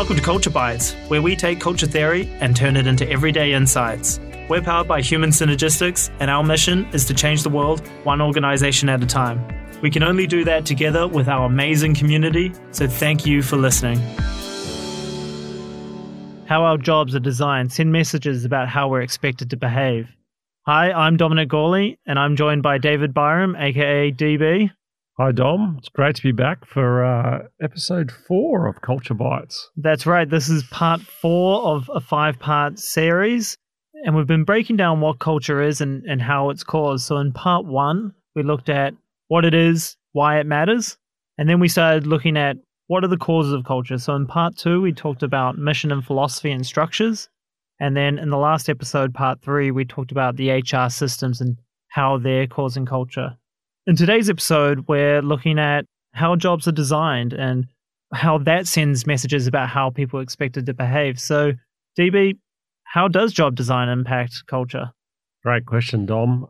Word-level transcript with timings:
Welcome 0.00 0.16
to 0.16 0.22
Culture 0.22 0.48
Bites, 0.48 0.94
where 1.08 1.20
we 1.20 1.36
take 1.36 1.60
culture 1.60 1.84
theory 1.84 2.26
and 2.40 2.56
turn 2.56 2.74
it 2.78 2.86
into 2.86 3.06
everyday 3.10 3.52
insights. 3.52 4.18
We're 4.48 4.62
powered 4.62 4.88
by 4.88 5.02
Human 5.02 5.28
Synergistics, 5.28 6.10
and 6.20 6.30
our 6.30 6.42
mission 6.42 6.86
is 6.94 7.04
to 7.04 7.12
change 7.12 7.42
the 7.42 7.50
world 7.50 7.86
one 8.04 8.22
organization 8.22 8.88
at 8.88 9.02
a 9.02 9.06
time. 9.06 9.46
We 9.82 9.90
can 9.90 10.02
only 10.02 10.26
do 10.26 10.42
that 10.44 10.64
together 10.64 11.06
with 11.06 11.28
our 11.28 11.44
amazing 11.44 11.96
community, 11.96 12.54
so 12.70 12.88
thank 12.88 13.26
you 13.26 13.42
for 13.42 13.58
listening. 13.58 13.98
How 16.46 16.62
our 16.62 16.78
jobs 16.78 17.14
are 17.14 17.20
designed 17.20 17.70
send 17.70 17.92
messages 17.92 18.46
about 18.46 18.70
how 18.70 18.88
we're 18.88 19.02
expected 19.02 19.50
to 19.50 19.58
behave. 19.58 20.08
Hi, 20.64 20.92
I'm 20.92 21.18
Dominic 21.18 21.50
Gawley, 21.50 21.98
and 22.06 22.18
I'm 22.18 22.36
joined 22.36 22.62
by 22.62 22.78
David 22.78 23.12
Byram, 23.12 23.54
aka 23.54 24.10
DB. 24.10 24.70
Hi, 25.20 25.32
Dom. 25.32 25.74
It's 25.76 25.90
great 25.90 26.16
to 26.16 26.22
be 26.22 26.32
back 26.32 26.64
for 26.64 27.04
uh, 27.04 27.42
episode 27.62 28.10
four 28.10 28.66
of 28.66 28.80
Culture 28.80 29.12
Bites. 29.12 29.68
That's 29.76 30.06
right. 30.06 30.26
This 30.26 30.48
is 30.48 30.62
part 30.70 31.02
four 31.02 31.62
of 31.62 31.90
a 31.94 32.00
five 32.00 32.38
part 32.38 32.78
series. 32.78 33.54
And 34.06 34.16
we've 34.16 34.26
been 34.26 34.44
breaking 34.44 34.78
down 34.78 35.02
what 35.02 35.18
culture 35.18 35.60
is 35.60 35.82
and, 35.82 36.06
and 36.06 36.22
how 36.22 36.48
it's 36.48 36.64
caused. 36.64 37.04
So, 37.04 37.18
in 37.18 37.34
part 37.34 37.66
one, 37.66 38.14
we 38.34 38.42
looked 38.42 38.70
at 38.70 38.94
what 39.28 39.44
it 39.44 39.52
is, 39.52 39.94
why 40.12 40.40
it 40.40 40.46
matters. 40.46 40.96
And 41.36 41.50
then 41.50 41.60
we 41.60 41.68
started 41.68 42.06
looking 42.06 42.38
at 42.38 42.56
what 42.86 43.04
are 43.04 43.08
the 43.08 43.18
causes 43.18 43.52
of 43.52 43.64
culture. 43.64 43.98
So, 43.98 44.14
in 44.14 44.26
part 44.26 44.56
two, 44.56 44.80
we 44.80 44.94
talked 44.94 45.22
about 45.22 45.58
mission 45.58 45.92
and 45.92 46.02
philosophy 46.02 46.50
and 46.50 46.64
structures. 46.64 47.28
And 47.78 47.94
then 47.94 48.18
in 48.18 48.30
the 48.30 48.38
last 48.38 48.70
episode, 48.70 49.12
part 49.12 49.42
three, 49.42 49.70
we 49.70 49.84
talked 49.84 50.12
about 50.12 50.36
the 50.36 50.50
HR 50.50 50.88
systems 50.88 51.42
and 51.42 51.58
how 51.88 52.16
they're 52.16 52.46
causing 52.46 52.86
culture. 52.86 53.36
In 53.90 53.96
today's 53.96 54.30
episode, 54.30 54.84
we're 54.86 55.20
looking 55.20 55.58
at 55.58 55.84
how 56.12 56.36
jobs 56.36 56.68
are 56.68 56.72
designed 56.72 57.32
and 57.32 57.66
how 58.14 58.38
that 58.38 58.68
sends 58.68 59.04
messages 59.04 59.48
about 59.48 59.68
how 59.68 59.90
people 59.90 60.20
are 60.20 60.22
expected 60.22 60.64
to 60.66 60.74
behave. 60.74 61.18
So, 61.18 61.54
DB, 61.98 62.38
how 62.84 63.08
does 63.08 63.32
job 63.32 63.56
design 63.56 63.88
impact 63.88 64.44
culture? 64.46 64.92
Great 65.42 65.66
question, 65.66 66.06
Dom. 66.06 66.46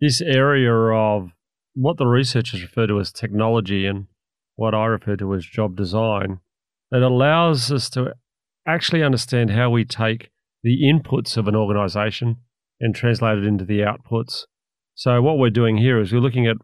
This 0.00 0.22
area 0.22 0.72
of 0.72 1.32
what 1.74 1.98
the 1.98 2.06
researchers 2.06 2.62
refer 2.62 2.86
to 2.86 3.00
as 3.00 3.12
technology 3.12 3.84
and 3.84 4.06
what 4.56 4.74
I 4.74 4.86
refer 4.86 5.16
to 5.16 5.34
as 5.34 5.44
job 5.44 5.76
design, 5.76 6.40
it 6.90 7.02
allows 7.02 7.70
us 7.70 7.90
to 7.90 8.14
actually 8.66 9.02
understand 9.02 9.50
how 9.50 9.68
we 9.68 9.84
take 9.84 10.30
the 10.62 10.90
inputs 10.90 11.36
of 11.36 11.48
an 11.48 11.54
organization 11.54 12.36
and 12.80 12.94
translate 12.94 13.36
it 13.36 13.44
into 13.44 13.66
the 13.66 13.80
outputs. 13.80 14.44
So 14.94 15.20
what 15.20 15.36
we're 15.36 15.50
doing 15.50 15.76
here 15.76 16.00
is 16.00 16.14
we're 16.14 16.20
looking 16.20 16.46
at 16.46 16.56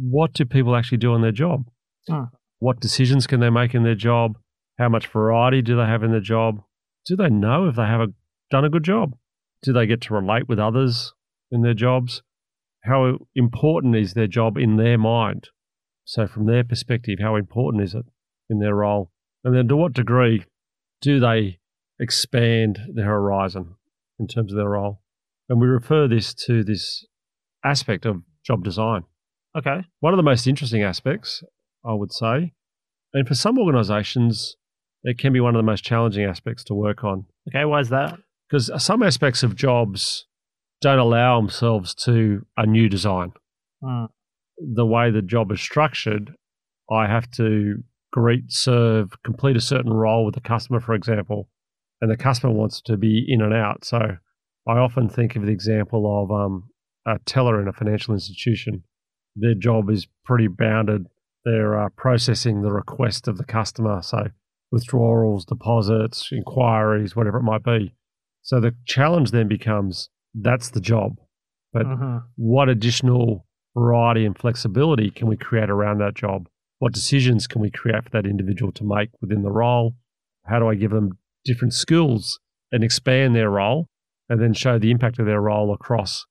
what 0.00 0.32
do 0.32 0.44
people 0.44 0.76
actually 0.76 0.98
do 0.98 1.14
in 1.14 1.22
their 1.22 1.32
job? 1.32 1.64
Hmm. 2.08 2.24
What 2.58 2.80
decisions 2.80 3.26
can 3.26 3.40
they 3.40 3.50
make 3.50 3.74
in 3.74 3.82
their 3.82 3.94
job? 3.94 4.38
How 4.78 4.88
much 4.88 5.06
variety 5.06 5.62
do 5.62 5.76
they 5.76 5.86
have 5.86 6.02
in 6.02 6.10
their 6.10 6.20
job? 6.20 6.62
Do 7.06 7.16
they 7.16 7.28
know 7.28 7.68
if 7.68 7.76
they 7.76 7.82
have 7.82 8.00
a, 8.00 8.08
done 8.50 8.64
a 8.64 8.70
good 8.70 8.84
job? 8.84 9.14
Do 9.62 9.72
they 9.72 9.86
get 9.86 10.00
to 10.02 10.14
relate 10.14 10.48
with 10.48 10.58
others 10.58 11.12
in 11.50 11.62
their 11.62 11.74
jobs? 11.74 12.22
How 12.82 13.18
important 13.34 13.96
is 13.96 14.14
their 14.14 14.26
job 14.26 14.56
in 14.58 14.76
their 14.76 14.98
mind? 14.98 15.48
So, 16.04 16.26
from 16.26 16.46
their 16.46 16.64
perspective, 16.64 17.18
how 17.20 17.36
important 17.36 17.82
is 17.82 17.94
it 17.94 18.04
in 18.50 18.58
their 18.58 18.74
role? 18.74 19.10
And 19.42 19.56
then, 19.56 19.68
to 19.68 19.76
what 19.76 19.94
degree 19.94 20.44
do 21.00 21.18
they 21.18 21.58
expand 21.98 22.78
their 22.92 23.06
horizon 23.06 23.76
in 24.18 24.26
terms 24.26 24.52
of 24.52 24.58
their 24.58 24.68
role? 24.68 25.00
And 25.48 25.60
we 25.60 25.66
refer 25.66 26.08
this 26.08 26.34
to 26.46 26.62
this 26.62 27.06
aspect 27.64 28.04
of 28.04 28.22
job 28.44 28.64
design. 28.64 29.04
Okay. 29.56 29.84
One 30.00 30.12
of 30.12 30.16
the 30.16 30.22
most 30.22 30.46
interesting 30.46 30.82
aspects, 30.82 31.42
I 31.84 31.92
would 31.92 32.12
say, 32.12 32.52
and 33.12 33.26
for 33.28 33.34
some 33.34 33.58
organizations, 33.58 34.56
it 35.04 35.18
can 35.18 35.32
be 35.32 35.40
one 35.40 35.54
of 35.54 35.58
the 35.58 35.70
most 35.70 35.84
challenging 35.84 36.24
aspects 36.24 36.64
to 36.64 36.74
work 36.74 37.04
on 37.04 37.26
Okay. 37.48 37.64
Why 37.64 37.80
is 37.80 37.90
that? 37.90 38.18
because 38.48 38.70
some 38.82 39.02
aspects 39.02 39.42
of 39.42 39.56
jobs 39.56 40.26
don't 40.80 40.98
allow 40.98 41.40
themselves 41.40 41.94
to 41.94 42.46
a 42.56 42.66
new 42.66 42.88
design. 42.88 43.32
Hmm. 43.82 44.04
The 44.58 44.86
way 44.86 45.10
the 45.10 45.22
job 45.22 45.50
is 45.50 45.60
structured, 45.60 46.34
I 46.90 47.06
have 47.06 47.30
to 47.32 47.82
greet, 48.12 48.52
serve, 48.52 49.10
complete 49.24 49.56
a 49.56 49.60
certain 49.60 49.92
role 49.92 50.24
with 50.24 50.34
the 50.34 50.40
customer, 50.40 50.80
for 50.80 50.94
example, 50.94 51.48
and 52.00 52.10
the 52.10 52.16
customer 52.16 52.52
wants 52.52 52.80
to 52.82 52.96
be 52.96 53.24
in 53.26 53.40
and 53.40 53.52
out. 53.52 53.84
So 53.84 53.98
I 54.68 54.72
often 54.72 55.08
think 55.08 55.34
of 55.36 55.42
the 55.42 55.52
example 55.52 56.22
of 56.22 56.30
um, 56.30 56.68
a 57.06 57.18
teller 57.24 57.60
in 57.60 57.66
a 57.66 57.72
financial 57.72 58.14
institution. 58.14 58.84
Their 59.36 59.54
job 59.54 59.90
is 59.90 60.06
pretty 60.24 60.46
bounded. 60.48 61.06
They're 61.44 61.78
uh, 61.78 61.88
processing 61.96 62.62
the 62.62 62.72
request 62.72 63.28
of 63.28 63.36
the 63.36 63.44
customer, 63.44 64.00
so 64.02 64.28
withdrawals, 64.70 65.44
deposits, 65.44 66.30
inquiries, 66.32 67.14
whatever 67.14 67.38
it 67.38 67.42
might 67.42 67.62
be. 67.62 67.94
So 68.42 68.60
the 68.60 68.74
challenge 68.86 69.30
then 69.30 69.48
becomes 69.48 70.08
that's 70.34 70.70
the 70.70 70.80
job. 70.80 71.16
But 71.72 71.86
Mhm. 71.86 72.24
what 72.36 72.68
additional 72.68 73.46
variety 73.76 74.24
and 74.24 74.36
flexibility 74.38 75.10
can 75.10 75.28
we 75.28 75.36
create 75.36 75.70
around 75.70 75.98
that 75.98 76.14
job? 76.14 76.48
What 76.78 76.92
decisions 76.92 77.46
can 77.46 77.60
we 77.60 77.70
create 77.70 78.04
for 78.04 78.10
that 78.10 78.26
individual 78.26 78.72
to 78.72 78.84
make 78.84 79.10
within 79.20 79.42
the 79.42 79.50
role? 79.50 79.94
How 80.46 80.58
do 80.58 80.68
I 80.68 80.74
give 80.74 80.90
them 80.90 81.18
different 81.44 81.72
skills 81.74 82.38
and 82.72 82.82
expand 82.84 83.34
their 83.34 83.50
role 83.50 83.88
and 84.28 84.40
then 84.40 84.54
show 84.54 84.78
the 84.78 84.90
impact 84.90 85.18
of 85.18 85.26
their 85.26 85.40
role 85.40 85.72
across 85.72 86.26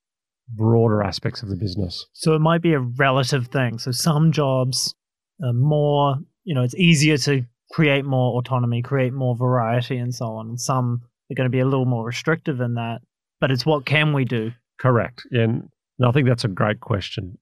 broader 0.49 1.03
aspects 1.03 1.41
of 1.41 1.49
the 1.49 1.55
business? 1.55 2.05
So 2.13 2.35
it 2.35 2.39
might 2.39 2.61
be 2.61 2.73
a 2.73 2.79
relative 2.79 3.47
thing. 3.47 3.79
So 3.79 3.91
some 3.91 4.31
jobs 4.31 4.95
are 5.43 5.53
more, 5.53 6.17
you 6.43 6.53
know, 6.55 6.63
it's 6.63 6.75
easier 6.75 7.17
to 7.19 7.43
create 7.71 8.05
more 8.05 8.37
autonomy, 8.37 8.81
create 8.81 9.13
more 9.13 9.35
variety, 9.35 9.97
and 9.97 10.13
so 10.13 10.25
on. 10.25 10.49
And 10.49 10.59
some 10.59 11.01
are 11.31 11.35
going 11.35 11.49
to 11.49 11.51
be 11.51 11.59
a 11.59 11.65
little 11.65 11.85
more 11.85 12.05
restrictive 12.05 12.61
in 12.61 12.75
that. 12.75 12.99
But 13.41 13.51
it's 13.51 13.65
what 13.65 13.85
can 13.85 14.13
we 14.13 14.25
do? 14.25 14.51
Correct. 14.79 15.23
And, 15.31 15.69
I 16.03 16.11
think 16.11 16.27
that's 16.27 16.43
a 16.43 16.49
great 16.49 16.81
question. 16.81 17.37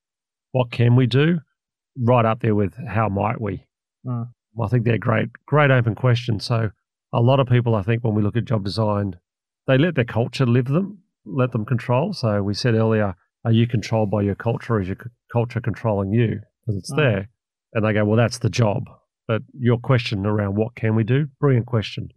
What 0.51 0.71
can 0.71 0.95
we 0.95 1.07
do? 1.07 1.39
Right 1.97 2.25
up 2.25 2.41
there 2.41 2.53
with 2.53 2.75
how 2.87 3.09
might 3.09 3.41
we? 3.41 3.65
Mm. 4.05 4.27
I 4.61 4.67
think 4.67 4.83
they're 4.83 4.97
great, 4.97 5.29
great 5.47 5.71
open 5.71 5.95
questions. 5.95 6.45
So 6.45 6.69
a 7.13 7.21
lot 7.21 7.39
of 7.39 7.47
people, 7.47 7.73
I 7.73 7.81
think, 7.81 8.03
when 8.03 8.13
we 8.13 8.21
look 8.21 8.37
at 8.37 8.45
job 8.45 8.63
design, 8.63 9.15
they 9.67 9.77
let 9.77 9.95
their 9.95 10.05
culture 10.05 10.45
live 10.45 10.65
them, 10.65 10.99
let 11.25 11.51
them 11.51 11.65
control. 11.65 12.13
So 12.13 12.41
we 12.43 12.53
said 12.53 12.75
earlier, 12.75 13.15
are 13.45 13.51
you 13.51 13.67
controlled 13.67 14.11
by 14.11 14.21
your 14.21 14.35
culture? 14.35 14.75
Or 14.75 14.81
is 14.81 14.87
your 14.87 14.97
culture 15.31 15.61
controlling 15.61 16.11
you? 16.11 16.39
Because 16.61 16.77
it's 16.77 16.93
Mm. 16.93 16.97
there. 16.97 17.29
And 17.73 17.85
they 17.85 17.93
go, 17.93 18.05
well, 18.05 18.17
that's 18.17 18.39
the 18.39 18.49
job. 18.49 18.83
But 19.27 19.43
your 19.57 19.77
question 19.77 20.25
around 20.25 20.55
what 20.55 20.75
can 20.75 20.95
we 20.95 21.03
do? 21.03 21.27
Brilliant 21.39 21.65
question. 21.65 22.09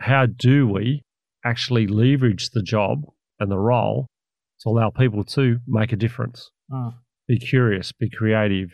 How 0.00 0.26
do 0.26 0.66
we 0.68 1.02
actually 1.44 1.86
leverage 1.86 2.50
the 2.50 2.62
job 2.62 3.02
and 3.38 3.50
the 3.50 3.58
role 3.58 4.06
to 4.60 4.68
allow 4.68 4.90
people 4.90 5.24
to 5.24 5.58
make 5.66 5.92
a 5.92 5.96
difference? 5.96 6.50
Mm. 6.70 6.94
Be 7.26 7.38
curious, 7.38 7.92
be 7.92 8.08
creative, 8.10 8.70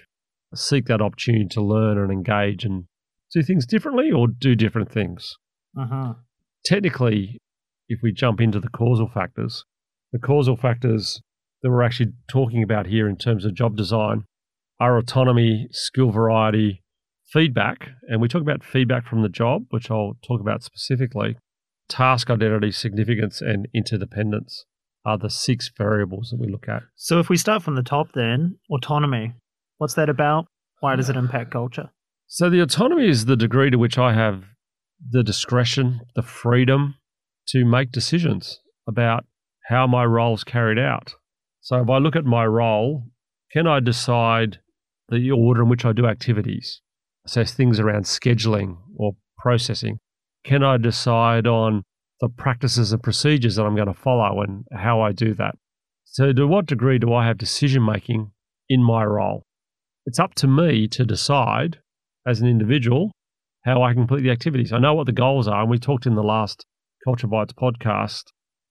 seek 0.55 0.87
that 0.87 1.01
opportunity 1.01 1.47
to 1.49 1.63
learn 1.63 1.99
and 1.99 2.11
engage 2.13 2.65
and 2.65 2.85
do 3.33 3.43
things 3.43 3.67
differently 3.67 4.11
or 4.11 4.29
do 4.29 4.55
different 4.55 4.91
things. 4.91 5.37
Uh-huh. 5.79 6.15
Technically, 6.65 7.41
if 7.89 8.01
we 8.03 8.13
jump 8.13 8.41
into 8.41 8.59
the 8.61 8.69
causal 8.69 9.09
factors, 9.09 9.65
the 10.16 10.27
causal 10.27 10.56
factors 10.56 11.21
that 11.62 11.71
we're 11.71 11.82
actually 11.82 12.12
talking 12.27 12.62
about 12.62 12.87
here 12.87 13.06
in 13.06 13.16
terms 13.16 13.44
of 13.44 13.54
job 13.54 13.77
design 13.77 14.25
are 14.81 14.97
autonomy, 14.97 15.69
skill 15.72 16.10
variety, 16.10 16.82
feedback. 17.31 17.88
And 18.09 18.22
we 18.22 18.28
talk 18.28 18.41
about 18.41 18.65
feedback 18.65 19.06
from 19.06 19.22
the 19.22 19.28
job, 19.28 19.65
which 19.69 19.91
I'll 19.91 20.15
talk 20.26 20.41
about 20.41 20.62
specifically. 20.62 21.37
Task 21.91 22.31
identity, 22.31 22.72
significance, 22.72 23.43
and 23.43 23.69
interdependence 23.75 24.65
are 25.05 25.19
the 25.19 25.28
six 25.28 25.71
variables 25.76 26.31
that 26.31 26.41
we 26.41 26.50
look 26.50 26.66
at. 26.66 26.82
So 26.94 27.21
if 27.21 27.28
we 27.28 27.37
start 27.37 27.62
from 27.62 27.75
the 27.75 27.82
top, 27.82 28.12
then 28.15 28.56
autonomy. 28.71 29.34
What's 29.76 29.94
that 29.94 30.09
about? 30.09 30.47
Why 30.81 30.97
does 30.97 31.10
it 31.10 31.16
impact 31.16 31.50
culture? 31.50 31.91
So 32.26 32.49
the 32.49 32.60
autonomy 32.60 33.09
is 33.09 33.26
the 33.26 33.37
degree 33.37 33.69
to 33.71 33.76
which 33.76 33.99
I 33.99 34.14
have 34.14 34.44
the 35.11 35.23
discretion, 35.23 36.00
the 36.14 36.23
freedom 36.23 36.94
to 37.49 37.67
make 37.67 37.93
decisions 37.93 38.61
about 38.88 39.26
how 39.67 39.87
my 39.87 40.05
role 40.05 40.35
is 40.35 40.45
carried 40.45 40.79
out. 40.79 41.15
So 41.61 41.81
if 41.83 41.91
I 41.91 41.99
look 41.99 42.17
at 42.17 42.25
my 42.25 42.47
role, 42.47 43.05
can 43.53 43.67
I 43.67 43.81
decide 43.81 44.59
the 45.09 45.31
order 45.31 45.63
in 45.63 45.69
which 45.69 45.85
I 45.85 45.93
do 45.93 46.07
activities? 46.07 46.81
So 47.27 47.45
things 47.45 47.81
around 47.81 48.05
scheduling 48.05 48.77
or 48.97 49.13
processing. 49.39 49.99
Can 50.45 50.63
I 50.63 50.77
decide 50.77 51.47
on 51.47 51.83
the 52.21 52.29
practices 52.29 52.93
and 52.93 53.03
procedures 53.03 53.57
that 53.57 53.65
I'm 53.65 53.75
going 53.75 53.89
to 53.89 53.95
follow 53.95 54.43
and 54.43 54.65
how 54.73 55.01
I 55.01 55.13
do 55.13 55.35
that? 55.35 55.57
So 56.05 56.33
to 56.33 56.47
what 56.47 56.67
degree 56.67 56.99
do 56.99 57.13
I 57.13 57.27
have 57.27 57.37
decision 57.37 57.85
making 57.85 58.31
in 58.69 58.83
my 58.83 59.05
role? 59.05 59.45
It's 60.07 60.21
up 60.21 60.35
to 60.37 60.47
me 60.47 60.87
to 60.89 61.05
decide 61.05 61.79
as 62.25 62.41
an 62.41 62.47
individual 62.47 63.11
how 63.65 63.83
I 63.83 63.93
complete 63.93 64.23
the 64.23 64.31
activities. 64.31 64.73
I 64.73 64.79
know 64.79 64.95
what 64.95 65.07
the 65.07 65.13
goals 65.13 65.49
are, 65.49 65.61
and 65.61 65.71
we 65.71 65.79
talked 65.79 66.07
in 66.07 66.15
the 66.15 66.23
last 66.23 66.65
Culture 67.05 67.27
Bites 67.27 67.53
podcast 67.53 68.23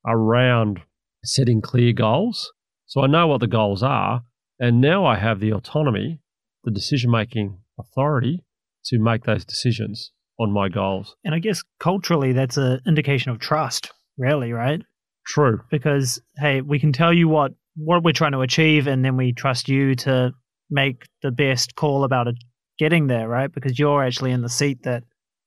around 0.08 0.82
setting 1.24 1.62
clear 1.62 1.94
goals. 1.94 2.52
So 2.86 3.02
I 3.02 3.08
know 3.08 3.28
what 3.28 3.40
the 3.40 3.48
goals 3.48 3.82
are, 3.82 4.24
and 4.60 4.80
now 4.80 5.06
I 5.06 5.18
have 5.18 5.40
the 5.40 5.52
autonomy, 5.52 6.20
the 6.64 6.72
decision 6.72 7.12
making 7.12 7.60
authority 7.80 8.44
to 8.86 9.00
make 9.00 9.24
those 9.24 9.44
decisions. 9.46 10.12
on 10.38 10.52
my 10.52 10.70
goals. 10.70 11.16
And 11.24 11.34
I 11.34 11.40
guess 11.40 11.64
culturally, 11.80 12.34
that's 12.34 12.58
an 12.58 12.82
indication 12.86 13.32
of 13.32 13.40
trust, 13.40 13.92
really, 14.18 14.52
right? 14.52 14.82
True. 15.26 15.62
Because 15.72 16.22
hey, 16.38 16.62
we 16.62 16.80
can 16.80 16.92
tell 16.94 17.14
you 17.14 17.28
what 17.28 17.54
what 17.78 18.04
we're 18.04 18.14
trying 18.14 18.32
to 18.34 18.42
achieve, 18.42 18.88
and 18.88 19.04
then 19.04 19.18
we 19.18 19.34
trust 19.34 19.68
you 19.68 19.96
to 19.96 20.34
make 20.70 21.04
the 21.22 21.32
best 21.32 21.76
call 21.76 22.04
about 22.04 22.28
it 22.28 22.36
getting 22.78 23.08
there, 23.08 23.28
right? 23.28 23.52
Because 23.52 23.78
you're 23.78 24.04
actually 24.04 24.32
in 24.32 24.42
the 24.42 24.50
seat 24.50 24.84
that 24.84 25.04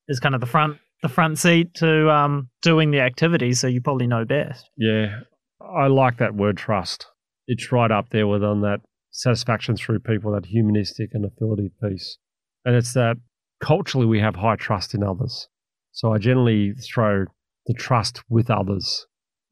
is 0.07 0.19
kind 0.19 0.35
of 0.35 0.41
the 0.41 0.47
front 0.47 0.77
the 1.01 1.09
front 1.09 1.39
seat 1.39 1.73
to 1.75 2.09
um, 2.09 2.49
doing 2.61 2.91
the 2.91 2.99
activity, 2.99 3.53
so 3.53 3.67
you 3.67 3.81
probably 3.81 4.07
know 4.07 4.25
best. 4.25 4.69
Yeah, 4.77 5.21
I 5.61 5.87
like 5.87 6.17
that 6.17 6.35
word 6.35 6.57
trust. 6.57 7.05
It's 7.47 7.71
right 7.71 7.91
up 7.91 8.09
there 8.09 8.27
with 8.27 8.43
on 8.43 8.61
that 8.61 8.81
satisfaction 9.11 9.75
through 9.75 9.99
people, 9.99 10.31
that 10.33 10.45
humanistic 10.45 11.11
and 11.13 11.25
affinity 11.25 11.71
piece. 11.81 12.17
And 12.65 12.75
it's 12.75 12.93
that 12.93 13.17
culturally 13.61 14.05
we 14.05 14.19
have 14.19 14.35
high 14.35 14.55
trust 14.55 14.93
in 14.93 15.03
others. 15.03 15.47
So 15.91 16.13
I 16.13 16.17
generally 16.17 16.73
throw 16.73 17.25
the 17.65 17.73
trust 17.73 18.23
with 18.29 18.49
others 18.49 19.05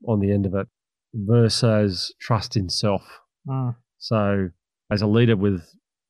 on 0.08 0.20
the 0.20 0.32
end 0.32 0.46
of 0.46 0.54
it 0.54 0.68
versus 1.14 2.14
trust 2.22 2.56
in 2.56 2.70
self. 2.70 3.02
Mm. 3.48 3.76
So 3.98 4.50
as 4.92 5.02
a 5.02 5.08
leader 5.08 5.36
with 5.36 5.66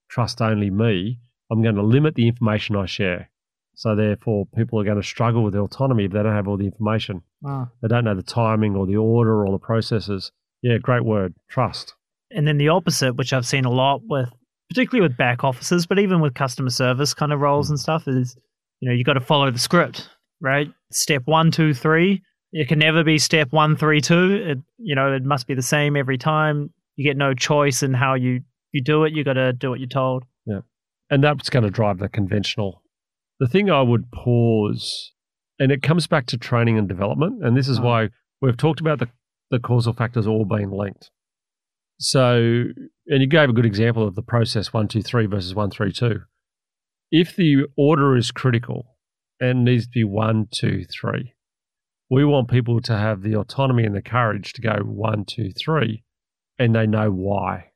trust 0.10 0.42
only 0.42 0.70
me, 0.70 1.20
I'm 1.52 1.62
going 1.64 1.76
to 1.76 1.84
limit 1.84 2.16
the 2.16 2.28
information 2.28 2.76
I 2.76 2.86
share. 2.86 3.30
So 3.78 3.96
therefore, 3.96 4.48
people 4.56 4.82
are 4.82 4.84
going 4.84 5.00
to 5.00 5.08
struggle 5.08 5.44
with 5.44 5.54
autonomy 5.54 6.06
if 6.06 6.12
they 6.12 6.24
don't 6.24 6.34
have 6.34 6.48
all 6.48 6.58
the 6.58 6.66
information. 6.66 7.22
Mm. 7.44 7.70
They 7.84 7.88
don't 7.88 8.06
know 8.06 8.16
the 8.16 8.24
timing 8.24 8.76
or 8.76 8.88
the 8.88 8.98
order 8.98 9.46
or 9.46 9.52
the 9.52 9.60
processes. 9.60 10.32
Yeah, 10.64 10.80
great 10.80 11.06
word, 11.06 11.36
trust. 11.48 11.94
And 12.32 12.48
then 12.48 12.58
the 12.58 12.70
opposite, 12.70 13.16
which 13.18 13.34
I've 13.34 13.46
seen 13.46 13.66
a 13.66 13.70
lot 13.70 14.02
with, 14.04 14.30
particularly 14.68 15.08
with 15.08 15.16
back 15.16 15.44
offices, 15.44 15.86
but 15.86 16.00
even 16.00 16.22
with 16.22 16.34
customer 16.34 16.72
service 16.72 17.14
kind 17.14 17.32
of 17.32 17.40
roles 17.40 17.70
and 17.70 17.80
stuff, 17.80 18.08
is 18.08 18.36
you 18.80 18.90
know 18.90 18.96
you 18.96 19.04
got 19.04 19.14
to 19.14 19.22
follow 19.22 19.52
the 19.52 19.60
script, 19.60 20.10
right? 20.42 20.74
Step 20.92 21.22
one, 21.26 21.52
two, 21.52 21.76
three. 21.76 22.24
It 22.54 22.68
can 22.68 22.80
never 22.80 23.04
be 23.04 23.20
step 23.20 23.52
one, 23.52 23.76
three, 23.76 24.02
two. 24.02 24.44
It 24.44 24.58
you 24.80 24.96
know 24.96 25.14
it 25.14 25.24
must 25.24 25.46
be 25.46 25.54
the 25.54 25.62
same 25.62 25.96
every 25.96 26.18
time. 26.18 26.74
You 26.96 27.04
get 27.04 27.16
no 27.16 27.36
choice 27.36 27.84
in 27.84 27.94
how 27.94 28.16
you 28.16 28.42
you 28.72 28.82
do 28.82 29.04
it. 29.04 29.14
You 29.14 29.24
got 29.24 29.34
to 29.34 29.54
do 29.54 29.70
what 29.70 29.80
you're 29.80 29.88
told. 29.88 30.24
Yeah, 30.48 30.62
and 31.12 31.24
that's 31.24 31.52
going 31.52 31.64
to 31.64 31.70
drive 31.70 32.00
the 32.00 32.10
conventional. 32.10 32.82
The 33.40 33.48
thing 33.48 33.70
I 33.70 33.82
would 33.82 34.12
pause, 34.12 35.14
and 35.60 35.72
it 35.72 35.84
comes 35.84 36.08
back 36.08 36.26
to 36.28 36.38
training 36.38 36.78
and 36.78 36.88
development, 36.88 37.44
and 37.44 37.56
this 37.56 37.68
is 37.68 37.80
Mm. 37.80 37.84
why 37.84 38.10
we've 38.42 38.58
talked 38.58 38.82
about 38.82 39.00
the, 39.00 39.10
the 39.52 39.60
causal 39.60 39.94
factors 39.94 40.26
all 40.28 40.46
being 40.46 40.72
linked. 40.72 41.12
So, 42.00 42.66
and 43.08 43.22
you 43.22 43.28
gave 43.28 43.50
a 43.50 43.54
good 43.54 43.66
example 43.66 44.08
of 44.08 44.16
the 44.16 44.22
process 44.22 44.72
one, 44.74 44.88
two, 44.88 45.02
three 45.02 45.26
versus 45.26 45.56
one, 45.56 45.72
three, 45.72 45.92
two. 45.92 46.22
If 47.12 47.36
the 47.36 47.66
order 47.78 48.16
is 48.16 48.32
critical 48.32 48.98
and 49.40 49.64
needs 49.64 49.86
to 49.86 49.92
be 49.92 50.04
one, 50.04 50.48
two, 50.52 50.86
three, 50.86 51.34
we 52.10 52.24
want 52.24 52.50
people 52.50 52.82
to 52.82 52.98
have 52.98 53.22
the 53.22 53.36
autonomy 53.36 53.84
and 53.84 53.96
the 53.96 54.02
courage 54.02 54.54
to 54.54 54.62
go 54.62 54.78
one, 54.84 55.26
two, 55.26 55.52
three, 55.52 56.04
and 56.60 56.76
they 56.76 56.86
know 56.88 57.12
why. 57.12 57.72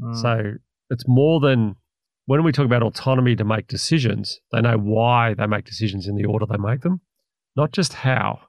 Mm. 0.00 0.20
So 0.20 0.52
it's 0.90 1.04
more 1.08 1.40
than 1.40 1.76
when 2.26 2.42
we 2.42 2.52
talk 2.52 2.64
about 2.64 2.82
autonomy 2.82 3.36
to 3.36 3.44
make 3.44 3.68
decisions, 3.68 4.40
they 4.52 4.60
know 4.60 4.78
why 4.78 5.34
they 5.34 5.46
make 5.46 5.64
decisions 5.64 6.06
in 6.06 6.16
the 6.16 6.24
order 6.24 6.46
they 6.46 6.56
make 6.56 6.80
them, 6.80 7.00
not 7.56 7.72
just 7.72 7.92
how. 7.92 8.40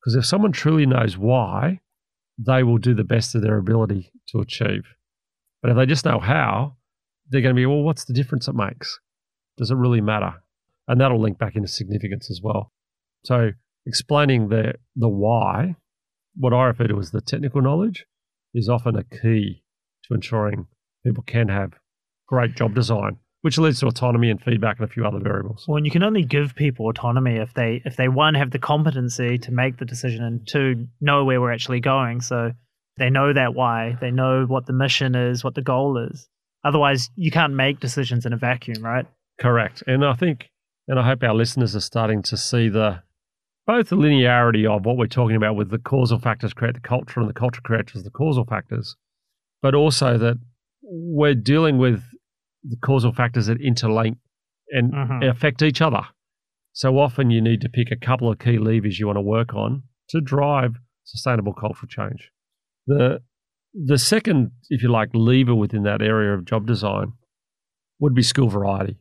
Because 0.00 0.14
if 0.14 0.24
someone 0.24 0.52
truly 0.52 0.86
knows 0.86 1.18
why, 1.18 1.80
they 2.38 2.62
will 2.62 2.78
do 2.78 2.94
the 2.94 3.04
best 3.04 3.34
of 3.34 3.42
their 3.42 3.58
ability 3.58 4.12
to 4.28 4.40
achieve. 4.40 4.94
But 5.60 5.70
if 5.70 5.76
they 5.76 5.86
just 5.86 6.04
know 6.04 6.20
how, 6.20 6.76
they're 7.28 7.42
going 7.42 7.54
to 7.54 7.58
be, 7.58 7.66
well, 7.66 7.82
what's 7.82 8.04
the 8.04 8.14
difference 8.14 8.48
it 8.48 8.54
makes? 8.54 8.98
Does 9.56 9.70
it 9.70 9.76
really 9.76 10.00
matter? 10.00 10.34
And 10.86 11.00
that'll 11.00 11.20
link 11.20 11.38
back 11.38 11.56
into 11.56 11.68
significance 11.68 12.30
as 12.30 12.40
well. 12.42 12.72
So 13.24 13.50
explaining 13.84 14.48
the 14.48 14.74
the 14.96 15.08
why, 15.08 15.76
what 16.36 16.54
I 16.54 16.64
refer 16.64 16.86
to 16.86 16.98
as 16.98 17.10
the 17.10 17.20
technical 17.20 17.60
knowledge, 17.60 18.06
is 18.54 18.68
often 18.68 18.96
a 18.96 19.04
key 19.04 19.64
to 20.04 20.14
ensuring 20.14 20.66
people 21.04 21.24
can 21.24 21.48
have 21.48 21.72
great 22.28 22.54
job 22.54 22.74
design, 22.74 23.18
which 23.42 23.58
leads 23.58 23.80
to 23.80 23.86
autonomy 23.86 24.30
and 24.30 24.40
feedback 24.40 24.78
and 24.78 24.88
a 24.88 24.92
few 24.92 25.04
other 25.04 25.18
variables. 25.18 25.64
Well, 25.66 25.76
and 25.76 25.86
you 25.86 25.90
can 25.90 26.02
only 26.02 26.22
give 26.22 26.54
people 26.54 26.88
autonomy 26.88 27.36
if 27.36 27.54
they 27.54 27.82
if 27.84 27.96
they 27.96 28.08
one 28.08 28.34
have 28.34 28.52
the 28.52 28.58
competency 28.58 29.38
to 29.38 29.50
make 29.50 29.78
the 29.78 29.84
decision 29.84 30.22
and 30.22 30.46
two 30.46 30.86
know 31.00 31.24
where 31.24 31.40
we're 31.40 31.52
actually 31.52 31.80
going. 31.80 32.20
So 32.20 32.52
they 32.98 33.10
know 33.10 33.32
that 33.32 33.54
why, 33.54 33.96
they 34.00 34.10
know 34.10 34.44
what 34.46 34.66
the 34.66 34.72
mission 34.72 35.14
is, 35.14 35.42
what 35.42 35.54
the 35.54 35.62
goal 35.62 35.98
is. 35.98 36.28
Otherwise, 36.64 37.10
you 37.16 37.30
can't 37.30 37.54
make 37.54 37.80
decisions 37.80 38.26
in 38.26 38.32
a 38.32 38.36
vacuum, 38.36 38.84
right? 38.84 39.06
Correct. 39.40 39.82
And 39.86 40.04
I 40.04 40.14
think, 40.14 40.50
and 40.88 40.98
I 40.98 41.06
hope 41.06 41.22
our 41.22 41.34
listeners 41.34 41.76
are 41.76 41.80
starting 41.80 42.22
to 42.22 42.36
see 42.36 42.68
the 42.68 43.02
both 43.66 43.90
the 43.90 43.96
linearity 43.96 44.66
of 44.66 44.86
what 44.86 44.96
we're 44.96 45.06
talking 45.06 45.36
about 45.36 45.54
with 45.54 45.70
the 45.70 45.78
causal 45.78 46.18
factors 46.18 46.54
create 46.54 46.74
the 46.74 46.80
culture 46.80 47.20
and 47.20 47.28
the 47.28 47.34
culture 47.34 47.60
creates 47.60 47.92
the 47.92 48.10
causal 48.10 48.46
factors, 48.46 48.96
but 49.60 49.74
also 49.74 50.16
that 50.16 50.38
we're 50.82 51.34
dealing 51.34 51.76
with 51.76 52.02
the 52.62 52.76
causal 52.76 53.12
factors 53.12 53.46
that 53.46 53.58
interlink 53.60 54.16
and 54.70 54.92
Mhm. 54.92 55.28
affect 55.30 55.62
each 55.62 55.80
other. 55.80 56.02
So 56.72 56.98
often 56.98 57.30
you 57.30 57.40
need 57.40 57.60
to 57.62 57.68
pick 57.68 57.90
a 57.90 57.96
couple 57.96 58.30
of 58.30 58.38
key 58.38 58.58
levers 58.58 58.98
you 58.98 59.06
want 59.06 59.16
to 59.16 59.22
work 59.22 59.54
on 59.54 59.82
to 60.10 60.20
drive 60.20 60.76
sustainable 61.04 61.52
cultural 61.54 61.88
change. 61.88 62.30
The 62.86 63.22
the 63.74 63.98
second, 63.98 64.50
if 64.70 64.82
you 64.82 64.88
like, 64.88 65.10
lever 65.14 65.54
within 65.54 65.82
that 65.82 66.00
area 66.02 66.32
of 66.32 66.44
job 66.46 66.66
design 66.66 67.12
would 68.00 68.14
be 68.14 68.22
skill 68.22 68.48
variety. 68.48 68.96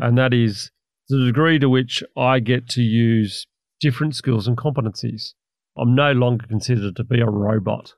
And 0.00 0.16
that 0.16 0.32
is 0.32 0.70
the 1.08 1.24
degree 1.26 1.58
to 1.58 1.68
which 1.68 2.02
I 2.16 2.38
get 2.40 2.68
to 2.70 2.82
use 2.82 3.46
different 3.80 4.14
skills 4.14 4.46
and 4.46 4.56
competencies. 4.56 5.34
I'm 5.76 5.94
no 5.94 6.12
longer 6.12 6.46
considered 6.46 6.96
to 6.96 7.04
be 7.04 7.20
a 7.20 7.26
robot. 7.26 7.94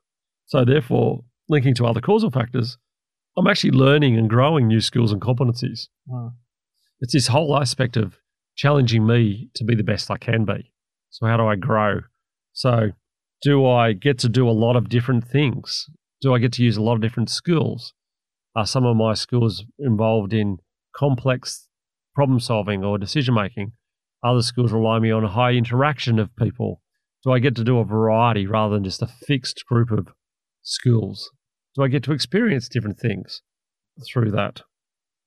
So 0.46 0.64
therefore, 0.64 1.24
linking 1.48 1.74
to 1.76 1.86
other 1.86 2.00
causal 2.00 2.30
factors, 2.30 2.78
I'm 3.40 3.46
actually 3.46 3.70
learning 3.70 4.18
and 4.18 4.28
growing 4.28 4.68
new 4.68 4.82
skills 4.82 5.12
and 5.12 5.22
competencies. 5.22 5.88
Mm. 6.06 6.34
It's 7.00 7.14
this 7.14 7.28
whole 7.28 7.56
aspect 7.56 7.96
of 7.96 8.18
challenging 8.54 9.06
me 9.06 9.48
to 9.54 9.64
be 9.64 9.74
the 9.74 9.82
best 9.82 10.10
I 10.10 10.18
can 10.18 10.44
be. 10.44 10.74
So 11.08 11.26
how 11.26 11.38
do 11.38 11.46
I 11.46 11.56
grow? 11.56 12.00
So 12.52 12.90
do 13.42 13.66
I 13.66 13.94
get 13.94 14.18
to 14.18 14.28
do 14.28 14.46
a 14.46 14.52
lot 14.52 14.76
of 14.76 14.90
different 14.90 15.26
things? 15.26 15.86
Do 16.20 16.34
I 16.34 16.38
get 16.38 16.52
to 16.52 16.62
use 16.62 16.76
a 16.76 16.82
lot 16.82 16.96
of 16.96 17.00
different 17.00 17.30
skills? 17.30 17.94
Are 18.54 18.66
some 18.66 18.84
of 18.84 18.94
my 18.94 19.14
skills 19.14 19.64
involved 19.78 20.34
in 20.34 20.58
complex 20.94 21.66
problem 22.14 22.40
solving 22.40 22.84
or 22.84 22.98
decision 22.98 23.32
making? 23.32 23.72
Other 24.22 24.42
skills 24.42 24.70
rely 24.70 24.98
me 24.98 25.10
on 25.10 25.24
a 25.24 25.28
high 25.28 25.52
interaction 25.52 26.18
of 26.18 26.36
people. 26.36 26.82
Do 27.24 27.32
I 27.32 27.38
get 27.38 27.56
to 27.56 27.64
do 27.64 27.78
a 27.78 27.84
variety 27.86 28.46
rather 28.46 28.74
than 28.74 28.84
just 28.84 29.00
a 29.00 29.06
fixed 29.06 29.64
group 29.66 29.90
of 29.90 30.08
skills? 30.60 31.30
Do 31.76 31.82
I 31.82 31.88
get 31.88 32.02
to 32.04 32.12
experience 32.12 32.68
different 32.68 32.98
things 32.98 33.42
through 34.06 34.32
that? 34.32 34.62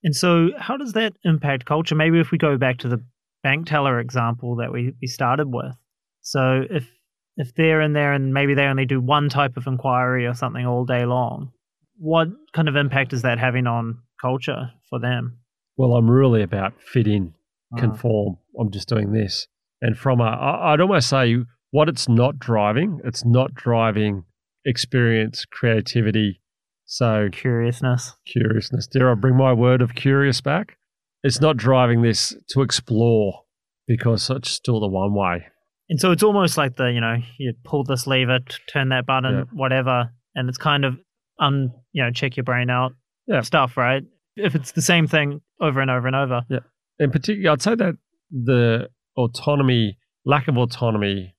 And 0.03 0.15
so, 0.15 0.49
how 0.57 0.77
does 0.77 0.93
that 0.93 1.13
impact 1.23 1.65
culture? 1.65 1.95
Maybe 1.95 2.19
if 2.19 2.31
we 2.31 2.37
go 2.37 2.57
back 2.57 2.77
to 2.79 2.89
the 2.89 3.03
bank 3.41 3.67
teller 3.67 3.99
example 3.99 4.57
that 4.57 4.71
we, 4.71 4.93
we 5.01 5.07
started 5.07 5.47
with. 5.53 5.75
So, 6.21 6.63
if 6.69 6.89
if 7.37 7.55
they're 7.55 7.81
in 7.81 7.93
there 7.93 8.13
and 8.13 8.33
maybe 8.33 8.53
they 8.53 8.65
only 8.65 8.85
do 8.85 9.01
one 9.01 9.29
type 9.29 9.57
of 9.57 9.65
inquiry 9.65 10.25
or 10.25 10.33
something 10.33 10.65
all 10.65 10.85
day 10.85 11.05
long, 11.05 11.51
what 11.97 12.27
kind 12.53 12.67
of 12.67 12.75
impact 12.75 13.13
is 13.13 13.21
that 13.23 13.39
having 13.39 13.65
on 13.65 13.99
culture 14.21 14.71
for 14.89 14.99
them? 14.99 15.39
Well, 15.77 15.93
I'm 15.93 16.09
really 16.09 16.43
about 16.43 16.73
fit 16.81 17.07
in, 17.07 17.33
Uh, 17.73 17.79
conform. 17.79 18.37
I'm 18.59 18.69
just 18.71 18.87
doing 18.87 19.13
this. 19.13 19.47
And 19.81 19.97
from 19.97 20.21
a, 20.21 20.25
I'd 20.63 20.79
almost 20.81 21.09
say 21.09 21.37
what 21.71 21.89
it's 21.89 22.07
not 22.07 22.37
driving, 22.37 22.99
it's 23.03 23.25
not 23.25 23.53
driving 23.55 24.25
experience, 24.65 25.45
creativity. 25.45 26.41
So 26.85 27.29
curiousness. 27.31 28.13
curiousness. 28.27 28.87
Dare 28.87 29.11
I 29.11 29.15
bring 29.15 29.35
my 29.35 29.53
word 29.53 29.81
of 29.81 29.95
curious 29.95 30.41
back? 30.41 30.77
It's 31.23 31.39
not 31.41 31.57
driving 31.57 32.01
this 32.01 32.35
to 32.49 32.61
explore 32.61 33.41
because 33.87 34.29
it's 34.29 34.49
still 34.51 34.79
the 34.79 34.87
one 34.87 35.13
way. 35.13 35.45
And 35.89 35.99
so 35.99 36.11
it's 36.11 36.23
almost 36.23 36.57
like 36.57 36.75
the, 36.75 36.91
you 36.91 37.01
know, 37.01 37.15
you 37.37 37.53
pull 37.63 37.83
this 37.83 38.05
lever, 38.07 38.39
turn 38.71 38.89
that 38.89 39.05
button, 39.05 39.33
Yeah. 39.33 39.43
whatever, 39.53 40.11
and 40.35 40.49
it's 40.49 40.57
kind 40.57 40.85
of 40.85 40.97
un, 41.39 41.71
you 41.93 42.03
know, 42.03 42.11
check 42.11 42.37
your 42.37 42.43
brain 42.43 42.69
out 42.69 42.93
Yeah. 43.27 43.41
stuff, 43.41 43.77
right? 43.77 44.03
If 44.35 44.55
it's 44.55 44.71
the 44.73 44.81
same 44.81 45.07
thing 45.07 45.41
over 45.61 45.79
and 45.81 45.89
over 45.91 46.07
and 46.07 46.15
over. 46.15 46.41
Yeah. 46.49 46.59
In 46.99 47.11
particular, 47.11 47.51
I'd 47.51 47.61
say 47.61 47.75
that 47.75 47.95
the 48.31 48.89
autonomy, 49.15 49.97
lack 50.25 50.47
of 50.47 50.57
autonomy, 50.57 51.32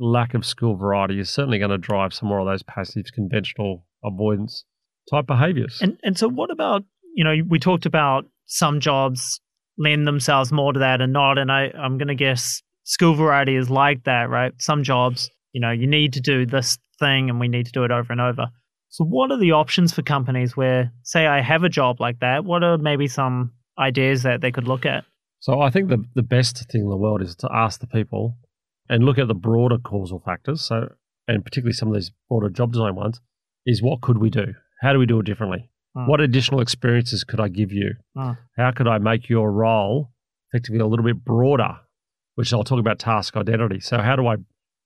lack 0.00 0.34
of 0.34 0.44
skill 0.44 0.74
variety 0.74 1.20
is 1.20 1.30
certainly 1.30 1.58
going 1.58 1.70
to 1.70 1.78
drive 1.78 2.12
some 2.12 2.28
more 2.28 2.40
of 2.40 2.46
those 2.46 2.62
passive, 2.62 3.06
conventional 3.14 3.84
avoidance 4.04 4.64
type 5.10 5.26
behaviors. 5.26 5.78
And 5.80 5.98
and 6.02 6.18
so 6.18 6.28
what 6.28 6.50
about, 6.50 6.84
you 7.14 7.24
know, 7.24 7.34
we 7.48 7.58
talked 7.58 7.86
about 7.86 8.24
some 8.46 8.80
jobs 8.80 9.40
lend 9.78 10.06
themselves 10.06 10.52
more 10.52 10.72
to 10.72 10.80
that 10.80 11.00
and 11.00 11.12
not, 11.12 11.38
and 11.38 11.50
I, 11.50 11.70
I'm 11.76 11.98
gonna 11.98 12.14
guess 12.14 12.62
skill 12.84 13.14
variety 13.14 13.56
is 13.56 13.70
like 13.70 14.04
that, 14.04 14.28
right? 14.28 14.52
Some 14.58 14.82
jobs, 14.82 15.30
you 15.52 15.60
know, 15.60 15.70
you 15.70 15.86
need 15.86 16.14
to 16.14 16.20
do 16.20 16.46
this 16.46 16.78
thing 16.98 17.30
and 17.30 17.40
we 17.40 17.48
need 17.48 17.66
to 17.66 17.72
do 17.72 17.84
it 17.84 17.90
over 17.90 18.12
and 18.12 18.20
over. 18.20 18.48
So 18.88 19.04
what 19.04 19.30
are 19.30 19.38
the 19.38 19.52
options 19.52 19.92
for 19.92 20.02
companies 20.02 20.56
where 20.56 20.92
say 21.02 21.26
I 21.26 21.40
have 21.40 21.62
a 21.62 21.68
job 21.68 22.00
like 22.00 22.18
that? 22.20 22.44
What 22.44 22.64
are 22.64 22.76
maybe 22.76 23.06
some 23.06 23.52
ideas 23.78 24.24
that 24.24 24.40
they 24.40 24.50
could 24.50 24.66
look 24.66 24.84
at? 24.84 25.04
So 25.38 25.60
I 25.60 25.70
think 25.70 25.88
the, 25.88 26.04
the 26.14 26.22
best 26.22 26.68
thing 26.70 26.82
in 26.82 26.88
the 26.90 26.96
world 26.96 27.22
is 27.22 27.34
to 27.36 27.48
ask 27.52 27.80
the 27.80 27.86
people 27.86 28.36
and 28.90 29.04
look 29.04 29.18
at 29.18 29.28
the 29.28 29.34
broader 29.34 29.78
causal 29.78 30.20
factors. 30.20 30.60
So, 30.60 30.92
and 31.26 31.42
particularly 31.42 31.72
some 31.72 31.88
of 31.88 31.94
these 31.94 32.10
broader 32.28 32.50
job 32.50 32.72
design 32.72 32.96
ones, 32.96 33.20
is 33.64 33.80
what 33.80 34.02
could 34.02 34.18
we 34.18 34.28
do? 34.28 34.54
How 34.82 34.92
do 34.92 34.98
we 34.98 35.06
do 35.06 35.20
it 35.20 35.26
differently? 35.26 35.70
Mm. 35.96 36.08
What 36.08 36.20
additional 36.20 36.60
experiences 36.60 37.24
could 37.24 37.40
I 37.40 37.48
give 37.48 37.72
you? 37.72 37.94
Mm. 38.16 38.36
How 38.56 38.72
could 38.72 38.88
I 38.88 38.98
make 38.98 39.28
your 39.28 39.50
role 39.52 40.10
effectively 40.52 40.80
a 40.80 40.86
little 40.86 41.04
bit 41.04 41.24
broader? 41.24 41.76
Which 42.34 42.52
I'll 42.52 42.64
talk 42.64 42.80
about 42.80 42.98
task 42.98 43.36
identity. 43.36 43.80
So, 43.80 43.98
how 43.98 44.16
do 44.16 44.26
I 44.26 44.36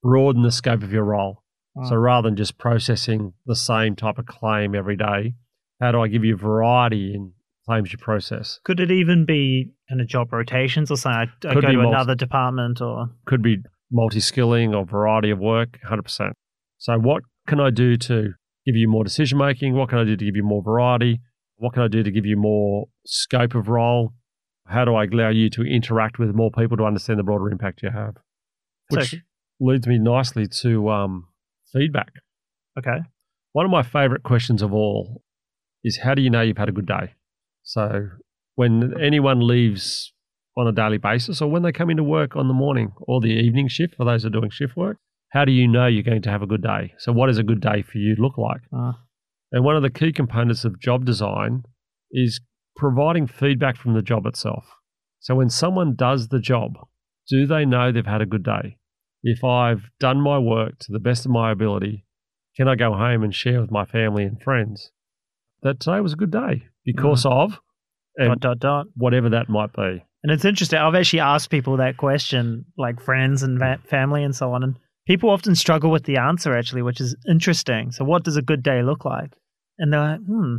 broaden 0.03 0.43
the 0.43 0.51
scope 0.51 0.83
of 0.83 0.93
your 0.93 1.03
role? 1.03 1.43
Mm. 1.75 1.89
So, 1.89 1.95
rather 1.95 2.27
than 2.27 2.35
just 2.35 2.57
processing 2.59 3.33
the 3.45 3.55
same 3.55 3.95
type 3.95 4.19
of 4.19 4.27
claim 4.27 4.75
every 4.75 4.97
day, 4.97 5.33
how 5.81 5.91
do 5.91 6.01
I 6.01 6.07
give 6.09 6.23
you 6.23 6.37
variety 6.37 7.13
in 7.15 7.33
claims 7.65 7.91
you 7.91 7.97
process? 7.97 8.59
Could 8.63 8.79
it 8.79 8.91
even 8.91 9.25
be 9.25 9.71
kind 9.89 10.01
of 10.01 10.07
job 10.07 10.31
rotations 10.31 10.91
or 10.91 10.97
something? 10.97 11.29
I, 11.43 11.49
I 11.49 11.53
go 11.55 11.61
to 11.61 11.73
multi- 11.73 11.89
another 11.89 12.15
department 12.15 12.81
or 12.81 13.07
Could 13.25 13.41
be 13.41 13.57
multi 13.95 14.19
skilling 14.19 14.75
or 14.75 14.85
variety 14.85 15.31
of 15.31 15.39
work, 15.39 15.79
100%. 15.89 16.31
So, 16.77 16.97
what 16.99 17.23
can 17.47 17.59
I 17.59 17.69
do 17.69 17.95
to 17.97 18.33
give 18.65 18.75
you 18.75 18.87
more 18.89 19.03
decision 19.03 19.37
making? 19.37 19.73
What 19.73 19.89
can 19.89 19.97
I 19.99 20.03
do 20.03 20.15
to 20.17 20.25
give 20.25 20.35
you 20.35 20.43
more 20.43 20.61
variety? 20.61 21.21
What 21.57 21.73
can 21.73 21.83
I 21.83 21.87
do 21.87 22.03
to 22.03 22.11
give 22.11 22.25
you 22.25 22.35
more 22.35 22.87
scope 23.05 23.55
of 23.55 23.69
role? 23.69 24.13
How 24.67 24.83
do 24.83 24.93
I 24.95 25.05
allow 25.05 25.29
you 25.29 25.49
to 25.51 25.61
interact 25.61 26.19
with 26.19 26.35
more 26.35 26.51
people 26.51 26.75
to 26.77 26.83
understand 26.83 27.19
the 27.19 27.23
broader 27.23 27.49
impact 27.49 27.81
you 27.81 27.89
have? 27.91 28.15
So- 28.91 28.97
Which 28.99 29.15
leads 29.59 29.87
me 29.87 29.97
nicely 29.97 30.47
to 30.61 30.89
um, 30.89 31.27
feedback. 31.71 32.11
okay. 32.77 32.99
One 33.53 33.63
of 33.65 33.71
my 33.71 33.83
favorite 33.83 34.23
questions 34.23 34.61
of 34.61 34.73
all 34.73 35.23
is 35.81 35.99
how 36.03 36.13
do 36.13 36.21
you 36.21 36.29
know 36.29 36.41
you've 36.41 36.57
had 36.57 36.67
a 36.67 36.73
good 36.73 36.85
day? 36.87 37.13
So, 37.63 38.09
when 38.55 38.93
anyone 39.01 39.39
leaves 39.47 40.11
on 40.57 40.67
a 40.67 40.71
daily 40.71 40.97
basis 40.97 41.41
or 41.41 41.49
when 41.51 41.63
they 41.63 41.71
come 41.71 41.89
into 41.89 42.03
work 42.03 42.35
on 42.35 42.47
the 42.47 42.53
morning 42.53 42.93
or 43.01 43.19
the 43.19 43.27
evening 43.27 43.67
shift 43.67 43.95
for 43.95 44.05
those 44.05 44.23
who 44.23 44.27
are 44.27 44.31
doing 44.31 44.49
shift 44.49 44.75
work, 44.77 44.97
how 45.31 45.43
do 45.43 45.51
you 45.51 45.67
know 45.67 45.85
you're 45.85 46.03
going 46.03 46.21
to 46.21 46.29
have 46.31 46.41
a 46.41 46.47
good 46.47 46.63
day? 46.63 46.93
So, 46.97 47.11
what 47.11 47.27
does 47.27 47.37
a 47.37 47.43
good 47.43 47.61
day 47.61 47.81
for 47.81 47.97
you 47.97 48.15
look 48.17 48.37
like? 48.37 48.61
Uh, 48.75 48.93
And 49.51 49.63
one 49.63 49.75
of 49.75 49.81
the 49.81 49.89
key 49.89 50.11
components 50.13 50.63
of 50.63 50.79
job 50.79 51.05
design 51.05 51.63
is 52.11 52.39
providing 52.75 53.27
feedback 53.27 53.75
from 53.77 53.93
the 53.93 54.01
job 54.01 54.25
itself. 54.25 54.65
So, 55.19 55.35
when 55.35 55.49
someone 55.49 55.95
does 55.95 56.29
the 56.29 56.39
job, 56.39 56.77
do 57.29 57.45
they 57.45 57.65
know 57.65 57.91
they've 57.91 58.05
had 58.05 58.21
a 58.21 58.25
good 58.25 58.43
day? 58.43 58.77
If 59.23 59.43
I've 59.43 59.89
done 59.99 60.21
my 60.21 60.37
work 60.37 60.79
to 60.79 60.91
the 60.91 60.99
best 60.99 61.25
of 61.25 61.31
my 61.31 61.51
ability, 61.51 62.05
can 62.55 62.67
I 62.67 62.75
go 62.75 62.93
home 62.93 63.23
and 63.23 63.33
share 63.35 63.59
with 63.59 63.71
my 63.71 63.83
family 63.85 64.23
and 64.23 64.41
friends 64.41 64.91
that 65.63 65.79
today 65.79 65.99
was 65.99 66.13
a 66.13 66.17
good 66.17 66.31
day 66.31 66.63
because 66.85 67.25
of 67.25 67.51
dot 67.51 67.59
and 68.17 68.39
dot 68.39 68.59
dot. 68.59 68.85
whatever 68.95 69.29
that 69.29 69.49
might 69.49 69.73
be? 69.73 70.05
And 70.25 70.31
it's 70.31 70.43
interesting. 70.43 70.79
I've 70.79 70.95
actually 70.95 71.19
asked 71.19 71.51
people 71.51 71.77
that 71.77 71.97
question, 71.97 72.65
like 72.79 72.99
friends 72.99 73.43
and 73.43 73.61
family 73.87 74.23
and 74.23 74.35
so 74.35 74.53
on, 74.53 74.63
and 74.63 74.75
people 75.05 75.29
often 75.29 75.53
struggle 75.53 75.91
with 75.91 76.05
the 76.05 76.17
answer 76.17 76.57
actually, 76.57 76.81
which 76.81 76.99
is 76.99 77.15
interesting. 77.29 77.91
So, 77.91 78.03
what 78.05 78.23
does 78.23 78.35
a 78.35 78.41
good 78.41 78.63
day 78.63 78.81
look 78.81 79.05
like? 79.05 79.37
And 79.77 79.93
they're 79.93 79.99
like, 79.99 80.25
hmm, 80.25 80.55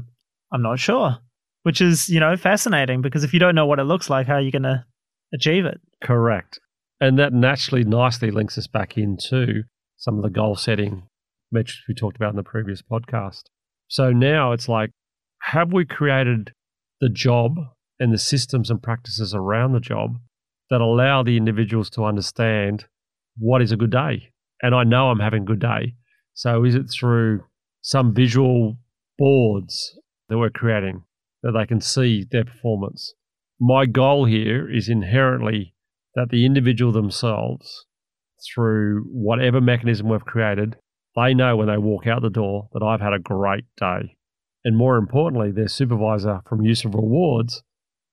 I'm 0.53 0.63
not 0.63 0.79
sure. 0.79 1.19
Which 1.65 1.81
is, 1.81 2.09
you 2.09 2.21
know, 2.21 2.37
fascinating 2.37 3.03
because 3.03 3.25
if 3.25 3.35
you 3.35 3.41
don't 3.41 3.57
know 3.57 3.67
what 3.67 3.81
it 3.81 3.87
looks 3.87 4.09
like, 4.09 4.29
how 4.29 4.35
are 4.35 4.41
you 4.41 4.53
going 4.53 4.63
to 4.63 4.85
achieve 5.35 5.65
it? 5.65 5.81
Correct. 6.01 6.61
And 7.01 7.19
that 7.19 7.33
naturally 7.33 7.83
nicely 7.83 8.31
links 8.31 8.57
us 8.57 8.69
back 8.69 8.97
into 8.97 9.65
some 9.97 10.17
of 10.17 10.23
the 10.23 10.31
goal 10.31 10.55
setting 10.55 11.09
metrics 11.51 11.83
we 11.89 11.95
talked 11.95 12.15
about 12.15 12.31
in 12.31 12.37
the 12.37 12.45
previous 12.45 12.83
podcast. 12.83 13.43
So 13.89 14.13
now 14.13 14.53
it's 14.53 14.69
like, 14.69 14.91
have 15.43 15.73
we 15.73 15.87
created 15.87 16.53
the 17.01 17.09
job 17.09 17.57
and 17.99 18.13
the 18.13 18.19
systems 18.19 18.71
and 18.71 18.83
practices 18.83 19.35
around 19.35 19.73
the 19.73 19.81
job 19.81 20.19
that 20.71 20.81
allow 20.81 21.23
the 21.23 21.37
individuals 21.37 21.91
to 21.91 22.05
understand 22.05 22.87
what 23.39 23.63
is 23.63 23.73
a 23.73 23.77
good 23.77 23.91
day? 23.91 24.31
And 24.63 24.75
I 24.75 24.85
know 24.85 25.11
I'm 25.11 25.21
having 25.21 25.43
a 25.43 25.47
good 25.47 25.61
day. 25.61 25.95
So 26.35 26.65
is 26.65 26.75
it 26.75 26.91
through 26.91 27.45
some 27.83 28.15
visual 28.15 28.77
boards 29.19 29.99
that 30.29 30.39
we're 30.39 30.51
creating 30.51 31.05
that 31.43 31.53
they 31.53 31.67
can 31.67 31.81
see 31.81 32.25
their 32.31 32.45
performance? 32.45 33.15
My 33.61 33.87
goal 33.87 34.27
here 34.27 34.71
is 34.71 34.89
inherently 34.89 35.75
that 36.15 36.31
the 36.31 36.45
individual 36.45 36.93
themselves, 36.93 37.87
through 38.53 39.05
whatever 39.11 39.61
mechanism 39.61 40.09
we've 40.09 40.25
created, 40.25 40.77
they 41.15 41.33
know 41.33 41.57
when 41.57 41.69
they 41.69 41.79
walk 41.79 42.07
out 42.07 42.23
the 42.23 42.31
door 42.31 42.69
that 42.73 42.83
I've 42.83 43.01
had 43.01 43.15
a 43.15 43.19
great 43.19 43.65
day. 43.79 44.17
And 44.65 44.77
more 44.77 44.97
importantly, 44.97 45.53
their 45.53 45.69
supervisor 45.69 46.41
from 46.47 46.63
use 46.63 46.85
of 46.85 46.95
rewards 46.95 47.63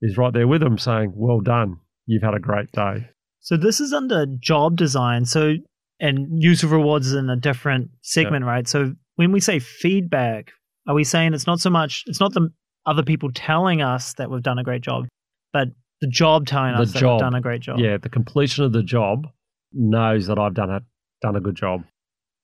is 0.03 0.17
right 0.17 0.31
there 0.33 0.47
with 0.47 0.61
them 0.61 0.77
saying, 0.77 1.13
Well 1.15 1.39
done, 1.41 1.77
you've 2.05 2.21
had 2.23 2.35
a 2.35 2.39
great 2.39 2.71
day. 2.71 3.07
So, 3.39 3.57
this 3.57 3.79
is 3.79 3.91
under 3.93 4.25
job 4.39 4.75
design. 4.77 5.25
So, 5.25 5.55
and 5.99 6.27
use 6.41 6.63
of 6.63 6.71
rewards 6.71 7.07
is 7.07 7.13
in 7.13 7.29
a 7.29 7.35
different 7.35 7.89
segment, 8.01 8.45
right? 8.45 8.67
So, 8.67 8.93
when 9.15 9.31
we 9.31 9.39
say 9.39 9.59
feedback, 9.59 10.51
are 10.87 10.93
we 10.95 11.03
saying 11.03 11.33
it's 11.33 11.47
not 11.47 11.59
so 11.59 11.69
much, 11.69 12.03
it's 12.07 12.19
not 12.19 12.33
the 12.33 12.49
other 12.85 13.03
people 13.03 13.29
telling 13.33 13.81
us 13.81 14.13
that 14.15 14.29
we've 14.29 14.43
done 14.43 14.59
a 14.59 14.63
great 14.63 14.81
job, 14.81 15.05
but 15.51 15.69
the 16.01 16.07
job 16.07 16.45
telling 16.45 16.75
The 16.75 16.81
us 16.81 16.91
that 16.93 16.99
job. 16.99 17.13
we've 17.15 17.19
done 17.21 17.35
a 17.35 17.41
great 17.41 17.61
job? 17.61 17.79
Yeah, 17.79 17.97
the 17.97 18.09
completion 18.09 18.63
of 18.65 18.73
the 18.73 18.83
job 18.83 19.27
knows 19.71 20.27
that 20.27 20.37
I've 20.37 20.53
done 20.53 20.69
a, 20.69 20.81
done 21.21 21.35
a 21.35 21.41
good 21.41 21.55
job. 21.55 21.83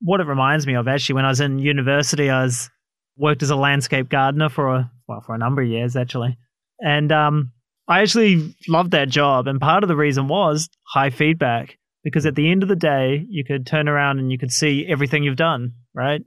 what 0.02 0.22
it 0.22 0.28
reminds 0.28 0.66
me 0.66 0.76
of 0.76 0.88
actually 0.88 1.16
when 1.16 1.26
I 1.26 1.30
was 1.30 1.42
in 1.42 1.60
university, 1.60 2.30
I 2.30 2.44
was 2.44 2.70
worked 3.18 3.44
as 3.44 3.50
a 3.50 3.56
landscape 3.58 4.08
gardener 4.10 4.48
for 4.48 4.74
a 4.76 4.92
well 5.08 5.22
for 5.22 5.36
a 5.36 5.38
number 5.38 5.62
of 5.62 5.68
years 5.68 5.96
actually, 5.98 6.38
and 6.80 7.12
um, 7.12 7.52
I 7.88 8.02
actually 8.02 8.56
loved 8.68 8.92
that 8.92 9.10
job. 9.10 9.48
And 9.48 9.60
part 9.60 9.84
of 9.84 9.88
the 9.88 9.96
reason 9.96 10.28
was 10.28 10.70
high 10.84 11.10
feedback 11.10 11.78
because 12.04 12.26
at 12.26 12.36
the 12.36 12.50
end 12.50 12.64
of 12.64 12.70
the 12.70 12.76
day, 12.76 13.26
you 13.30 13.44
could 13.44 13.66
turn 13.66 13.90
around 13.90 14.20
and 14.20 14.32
you 14.32 14.38
could 14.38 14.52
see 14.52 14.86
everything 14.88 15.24
you've 15.24 15.36
done. 15.36 15.74
Right? 15.94 16.22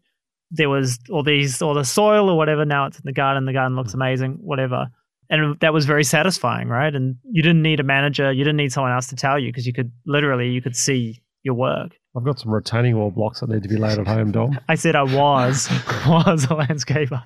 There 0.50 0.68
was 0.68 0.99
all 1.11 1.23
these 1.23 1.62
all 1.62 1.75
the 1.75 1.85
soil 1.85 2.28
or 2.28 2.37
whatever. 2.37 2.64
Now 2.64 2.87
it's 2.87 2.99
in 2.99 3.02
the 3.04 3.12
garden. 3.12 3.47
The 3.47 3.52
garden 3.52 3.76
looks 3.76 3.94
amazing. 3.94 4.38
Whatever. 4.40 4.88
And 5.30 5.59
that 5.61 5.73
was 5.73 5.87
very 5.87 6.04
satisfying, 6.04 6.68
right? 6.68 6.94
And 6.94 7.16
you 7.25 7.42
didn't 7.42 7.62
need 7.62 7.80
a 7.80 7.85
manager. 7.85 8.30
You 8.30 8.44
didn't 8.44 8.59
need 8.59 8.73
someone 8.73 8.92
else 8.92 9.06
to 9.09 9.16
tell 9.16 9.38
you 9.38 9.49
because 9.49 9.66
you 9.66 9.73
could 9.73 9.90
literally 10.04 10.50
you 10.50 10.61
could 10.61 10.76
see 10.76 11.23
your 11.42 11.54
work. 11.54 11.97
I've 12.14 12.25
got 12.25 12.38
some 12.38 12.52
retaining 12.52 12.99
wall 12.99 13.11
blocks 13.11 13.40
that 13.40 13.49
need 13.49 13.62
to 13.62 13.71
be 13.71 13.78
laid 13.78 13.99
at 13.99 14.07
home, 14.07 14.33
Dom. 14.33 14.59
I 14.69 14.75
said 14.75 14.95
I 14.95 15.02
was 15.02 15.71
was 16.07 16.45
a 16.45 16.49
landscaper, 16.49 17.23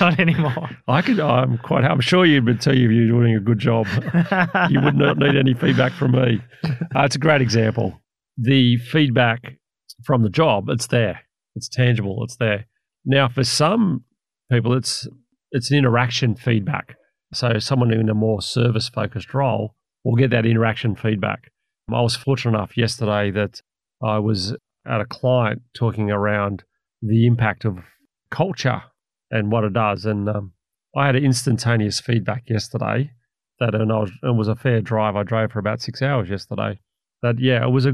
not 0.00 0.20
anymore. 0.20 0.70
I 0.86 1.02
could. 1.02 1.18
I'm 1.18 1.58
quite. 1.58 1.84
I'm 1.84 2.00
sure 2.00 2.24
you'd 2.24 2.44
would 2.46 2.60
tell 2.60 2.76
you 2.76 2.88
if 2.88 2.92
you're 2.94 3.08
doing 3.08 3.34
a 3.34 3.40
good 3.40 3.58
job. 3.58 3.86
you 4.70 4.80
would 4.80 4.94
not 4.94 5.18
need 5.18 5.34
any 5.34 5.54
feedback 5.54 5.92
from 5.92 6.12
me. 6.12 6.40
Uh, 6.64 7.02
it's 7.02 7.16
a 7.16 7.18
great 7.18 7.42
example. 7.42 8.00
The 8.36 8.76
feedback 8.76 9.56
from 10.04 10.22
the 10.22 10.30
job, 10.30 10.68
it's 10.68 10.86
there. 10.86 11.22
It's 11.56 11.68
tangible. 11.68 12.22
It's 12.22 12.36
there. 12.36 12.66
Now, 13.04 13.28
for 13.28 13.42
some 13.42 14.04
people, 14.52 14.72
it's 14.74 15.08
it's 15.50 15.72
an 15.72 15.78
interaction 15.78 16.36
feedback. 16.36 16.94
So, 17.34 17.58
someone 17.58 17.92
in 17.92 18.08
a 18.08 18.14
more 18.14 18.40
service 18.40 18.88
focused 18.88 19.34
role 19.34 19.74
will 20.04 20.14
get 20.14 20.30
that 20.30 20.46
interaction 20.46 20.94
feedback. 20.94 21.50
I 21.92 22.02
was 22.02 22.14
fortunate 22.14 22.56
enough 22.56 22.76
yesterday 22.76 23.32
that 23.32 23.62
I 24.02 24.18
was 24.18 24.56
at 24.86 25.00
a 25.00 25.06
client 25.06 25.62
talking 25.74 26.10
around 26.10 26.64
the 27.02 27.26
impact 27.26 27.64
of 27.64 27.78
culture 28.30 28.82
and 29.30 29.52
what 29.52 29.64
it 29.64 29.72
does, 29.72 30.04
and 30.04 30.28
um, 30.28 30.52
I 30.96 31.06
had 31.06 31.16
instantaneous 31.16 32.00
feedback 32.00 32.48
yesterday 32.48 33.12
that, 33.60 33.74
and 33.74 33.92
I 33.92 33.98
was, 33.98 34.12
it 34.22 34.36
was 34.36 34.48
a 34.48 34.56
fair 34.56 34.80
drive. 34.80 35.16
I 35.16 35.22
drove 35.22 35.52
for 35.52 35.58
about 35.58 35.80
six 35.80 36.02
hours 36.02 36.30
yesterday. 36.30 36.78
That 37.22 37.38
yeah, 37.38 37.64
it 37.64 37.70
was 37.70 37.86
a 37.86 37.90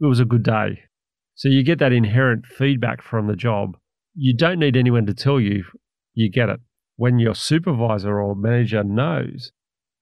it 0.00 0.06
was 0.06 0.20
a 0.20 0.24
good 0.24 0.44
day. 0.44 0.82
So 1.34 1.48
you 1.48 1.62
get 1.62 1.78
that 1.80 1.92
inherent 1.92 2.46
feedback 2.46 3.02
from 3.02 3.26
the 3.26 3.36
job. 3.36 3.76
You 4.14 4.36
don't 4.36 4.58
need 4.58 4.76
anyone 4.76 5.06
to 5.06 5.14
tell 5.14 5.40
you. 5.40 5.64
You 6.14 6.30
get 6.30 6.48
it 6.48 6.60
when 6.96 7.18
your 7.18 7.34
supervisor 7.34 8.20
or 8.20 8.34
manager 8.34 8.82
knows. 8.82 9.52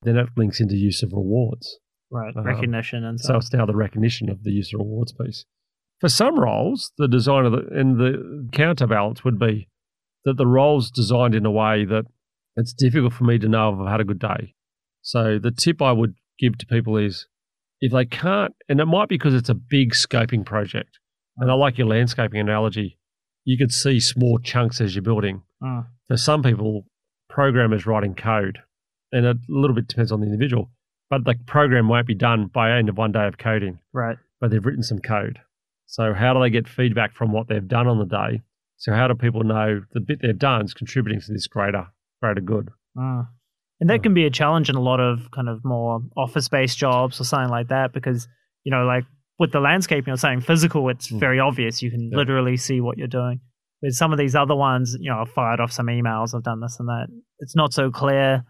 Then 0.03 0.17
it 0.17 0.29
links 0.37 0.61
into 0.61 0.77
use 0.77 1.03
of 1.03 1.13
rewards. 1.13 1.79
Right, 2.11 2.35
Um, 2.37 2.45
recognition 2.45 3.05
and 3.05 3.21
So 3.21 3.37
it's 3.37 3.53
now 3.53 3.67
the 3.67 3.75
recognition 3.77 4.29
of 4.29 4.43
the 4.45 4.53
user 4.53 4.77
of 4.77 4.81
rewards 4.87 5.13
piece. 5.13 5.45
For 6.01 6.09
some 6.09 6.39
roles, 6.39 6.93
the 6.99 7.09
design 7.09 7.47
of 7.47 7.53
the 7.53 7.67
and 7.79 7.99
the 7.99 8.49
counterbalance 8.53 9.25
would 9.25 9.39
be 9.39 9.69
that 10.25 10.37
the 10.37 10.47
role's 10.47 10.91
designed 10.91 11.35
in 11.35 11.47
a 11.47 11.51
way 11.51 11.85
that 11.85 12.05
it's 12.57 12.73
difficult 12.73 13.13
for 13.13 13.25
me 13.25 13.39
to 13.39 13.49
know 13.49 13.73
if 13.73 13.81
I've 13.81 13.91
had 13.91 14.01
a 14.01 14.05
good 14.05 14.19
day. 14.19 14.55
So 15.03 15.39
the 15.39 15.51
tip 15.51 15.81
I 15.81 15.93
would 15.93 16.15
give 16.39 16.59
to 16.59 16.67
people 16.67 16.97
is 16.97 17.27
if 17.81 17.93
they 17.93 18.05
can't, 18.07 18.55
and 18.69 18.81
it 18.81 18.87
might 18.87 19.09
be 19.09 19.17
because 19.17 19.35
it's 19.35 19.49
a 19.49 19.55
big 19.55 19.93
scoping 19.93 20.45
project, 20.45 20.99
and 21.39 21.51
I 21.51 21.55
like 21.55 21.79
your 21.79 21.87
landscaping 21.87 22.41
analogy, 22.41 22.99
you 23.45 23.57
could 23.57 23.73
see 23.73 24.01
small 24.01 24.39
chunks 24.39 24.81
as 24.81 24.95
you're 24.95 25.03
building. 25.03 25.43
Mm, 25.63 25.87
For 26.09 26.17
some 26.17 26.43
people, 26.43 26.87
programmers 27.29 27.87
writing 27.87 28.15
code, 28.15 28.59
and 29.13 29.27
a 29.27 29.37
little 29.49 29.75
bit 29.77 29.87
depends 29.89 30.11
on 30.11 30.21
the 30.21 30.27
individual, 30.27 30.71
but 31.11 31.25
the 31.25 31.35
program 31.47 31.89
won't 31.89 32.07
be 32.07 32.15
done 32.15 32.47
by 32.53 32.77
end 32.77 32.89
of 32.89 32.97
one 32.97 33.13
day 33.13 33.27
of 33.27 33.39
coding, 33.39 33.79
right. 33.93 34.17
but 34.41 34.51
they've 34.51 34.65
written 34.65 34.83
some 34.83 34.99
code. 34.99 35.39
So 35.87 36.13
how 36.15 36.35
do 36.35 36.41
they 36.41 36.51
get 36.51 36.67
feedback 36.69 37.15
from 37.15 37.33
what 37.33 37.49
they've 37.49 37.67
done 37.67 37.87
on 37.87 37.99
the 37.99 38.05
day? 38.07 38.43
So 38.77 38.93
how 38.93 39.07
do 39.09 39.15
people 39.15 39.45
know 39.45 39.83
the 39.93 40.01
bit 40.01 40.21
they've 40.21 40.39
done 40.39 40.65
is 40.65 40.75
contributing 40.75 41.21
to 41.21 41.33
this 41.33 41.47
greater 41.47 41.87
greater 42.21 42.41
good? 42.41 42.71
Mm. 42.97 43.29
And 43.81 43.91
that 43.91 44.01
Mm. 44.01 44.03
can 44.05 44.15
be 44.15 44.25
a 44.27 44.31
challenge 44.31 44.69
in 44.71 44.75
a 44.77 44.81
lot 44.81 45.01
of 45.01 45.31
kind 45.31 45.49
of 45.49 45.65
more 45.65 46.01
office 46.17 46.49
based 46.49 46.79
jobs 46.79 47.21
or 47.21 47.25
something 47.25 47.51
like 47.51 47.69
that 47.69 47.93
because, 47.93 48.27
you 48.65 48.71
know, 48.73 48.85
like 48.85 49.05
with 49.39 49.53
the 49.53 49.61
landscaping 49.61 50.13
or 50.13 50.17
something 50.17 50.41
physical, 50.41 50.89
it's 50.89 51.11
Mm. 51.13 51.21
very 51.21 51.39
obvious. 51.39 51.83
You 51.83 51.91
can 51.91 52.11
Yeah. 52.11 52.17
literally 52.17 52.57
see 52.57 52.81
what 52.81 52.97
you're 52.99 53.07
doing. 53.07 53.41
With 53.83 53.93
some 53.93 54.13
of 54.13 54.19
these 54.19 54.35
other 54.35 54.57
ones, 54.57 54.97
you 54.99 55.11
know, 55.11 55.21
I've 55.21 55.31
fired 55.31 55.61
off 55.61 55.71
some 55.71 55.87
emails, 55.87 56.35
I've 56.35 56.43
done 56.43 56.61
this 56.61 56.81
and 56.81 56.89
that. 56.89 57.09
It's 57.41 57.55
not 57.55 57.73
so 57.75 57.91
clear, 57.91 58.45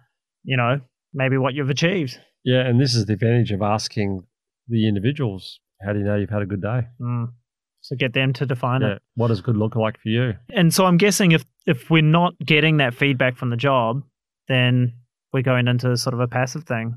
you 0.44 0.56
know, 0.56 0.80
maybe 1.12 1.36
what 1.36 1.54
you've 1.54 1.70
achieved. 1.70 2.18
Yeah, 2.46 2.60
and 2.66 2.80
this 2.80 2.94
is 2.94 3.06
the 3.06 3.14
advantage 3.14 3.50
of 3.50 3.60
asking 3.60 4.22
the 4.68 4.88
individuals, 4.88 5.58
how 5.84 5.92
do 5.92 5.98
you 5.98 6.04
know 6.04 6.14
you've 6.16 6.30
had 6.30 6.42
a 6.42 6.46
good 6.46 6.62
day? 6.62 6.82
Mm. 7.00 7.32
So 7.80 7.96
get 7.96 8.14
them 8.14 8.32
to 8.34 8.46
define 8.46 8.82
Yeah. 8.82 8.94
it. 8.94 9.02
What 9.16 9.28
does 9.28 9.40
good 9.40 9.56
look 9.56 9.74
like 9.76 9.98
for 10.00 10.08
you? 10.08 10.34
And 10.54 10.72
so 10.72 10.86
I'm 10.86 10.96
guessing 10.96 11.32
if 11.32 11.44
if 11.66 11.90
we're 11.90 12.02
not 12.02 12.38
getting 12.38 12.76
that 12.76 12.94
feedback 12.94 13.36
from 13.36 13.50
the 13.50 13.56
job, 13.56 14.02
then 14.48 14.92
we're 15.32 15.42
going 15.42 15.66
into 15.66 15.96
sort 15.96 16.14
of 16.14 16.20
a 16.20 16.28
passive 16.28 16.62
thing. 16.64 16.96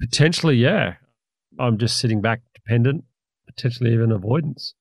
Potentially, 0.00 0.56
yeah. 0.56 0.94
I'm 1.60 1.78
just 1.78 1.98
sitting 1.98 2.20
back 2.20 2.40
dependent, 2.54 3.04
potentially 3.46 3.92
even 3.92 4.10
avoidance, 4.10 4.74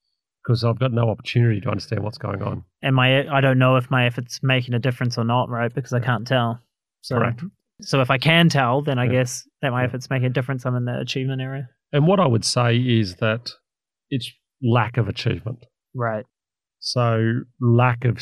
because 0.44 0.64
I've 0.64 0.80
got 0.80 0.92
no 0.92 1.10
opportunity 1.10 1.62
to 1.62 1.70
understand 1.70 2.04
what's 2.04 2.18
going 2.18 2.42
on. 2.42 2.64
And 2.82 2.96
my 2.96 3.28
I 3.30 3.42
don't 3.42 3.60
know 3.60 3.76
if 3.76 3.92
my 3.92 4.08
efforts 4.08 4.40
making 4.42 4.74
a 4.74 4.80
difference 4.80 5.20
or 5.20 5.24
not, 5.24 5.50
right? 5.50 5.72
Because 5.74 5.94
I 5.94 6.00
can't 6.00 6.28
tell. 6.28 6.60
So 7.02 7.18
Correct. 7.18 7.44
So 7.86 8.02
if 8.02 8.10
I 8.10 8.18
can 8.18 8.50
tell, 8.50 8.82
then 8.82 8.98
I 9.00 9.06
Yeah. 9.06 9.12
guess 9.12 9.48
that 9.62 9.72
my 9.72 9.84
efforts 9.84 10.10
make 10.10 10.24
a 10.24 10.30
difference. 10.30 10.66
I'm 10.66 10.76
in 10.76 10.86
the 10.86 11.00
achievement 11.00 11.42
area. 11.42 11.70
And 11.92 12.08
what 12.08 12.20
I 12.20 12.28
would 12.28 12.44
say 12.46 12.78
is 12.78 13.16
that 13.18 13.52
it's 14.10 14.32
lack 14.62 14.98
of 14.98 15.08
achievement. 15.08 15.66
Right. 15.94 16.26
So, 16.80 17.42
lack 17.62 18.04
of 18.06 18.20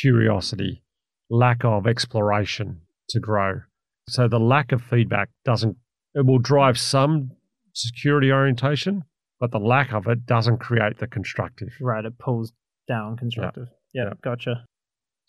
curiosity, 0.00 0.82
lack 1.30 1.64
of 1.64 1.86
exploration 1.86 2.80
to 3.10 3.20
grow. 3.20 3.60
So, 4.08 4.28
the 4.28 4.40
lack 4.40 4.72
of 4.72 4.82
feedback 4.82 5.30
doesn't, 5.44 5.76
it 6.14 6.26
will 6.26 6.38
drive 6.38 6.78
some 6.78 7.30
security 7.74 8.30
orientation, 8.32 9.02
but 9.40 9.50
the 9.50 9.58
lack 9.58 9.92
of 9.92 10.06
it 10.06 10.26
doesn't 10.26 10.58
create 10.58 10.98
the 10.98 11.06
constructive. 11.06 11.68
Right. 11.80 12.04
It 12.04 12.18
pulls 12.18 12.52
down 12.88 13.16
constructive. 13.16 13.68
Yeah. 13.92 14.04
Yeah. 14.04 14.12
Gotcha. 14.22 14.66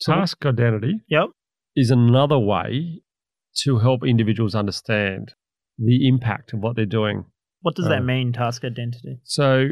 Task 0.02 0.46
identity 0.46 1.02
Yep. 1.10 1.28
is 1.76 1.90
another 1.90 2.38
way 2.38 3.02
to 3.64 3.80
help 3.80 4.06
individuals 4.06 4.56
understand 4.56 5.34
the 5.78 6.08
impact 6.08 6.54
of 6.54 6.60
what 6.60 6.76
they're 6.76 6.86
doing. 6.86 7.26
What 7.62 7.76
does 7.76 7.86
Uh, 7.86 7.90
that 7.90 8.04
mean, 8.04 8.32
task 8.34 8.64
identity? 8.64 9.20
So, 9.24 9.68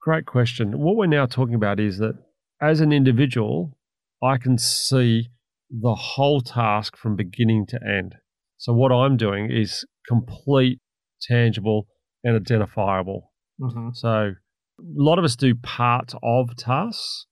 great 0.00 0.26
question. 0.26 0.78
What 0.78 0.96
we're 0.96 1.06
now 1.06 1.26
talking 1.26 1.54
about 1.54 1.80
is 1.80 1.98
that 1.98 2.14
as 2.60 2.80
an 2.80 2.92
individual, 2.92 3.76
I 4.22 4.36
can 4.36 4.58
see 4.58 5.28
the 5.70 5.94
whole 5.94 6.40
task 6.40 6.96
from 6.96 7.16
beginning 7.16 7.66
to 7.66 7.80
end. 7.82 8.16
So, 8.58 8.72
what 8.74 8.92
I'm 8.92 9.16
doing 9.16 9.50
is 9.50 9.84
complete, 10.06 10.78
tangible, 11.22 11.86
and 12.22 12.36
identifiable. 12.36 13.32
Mm-hmm. 13.60 13.90
So, 13.94 14.08
a 14.08 14.34
lot 14.78 15.18
of 15.18 15.24
us 15.24 15.36
do 15.36 15.54
parts 15.54 16.14
of 16.22 16.56
tasks, 16.56 17.26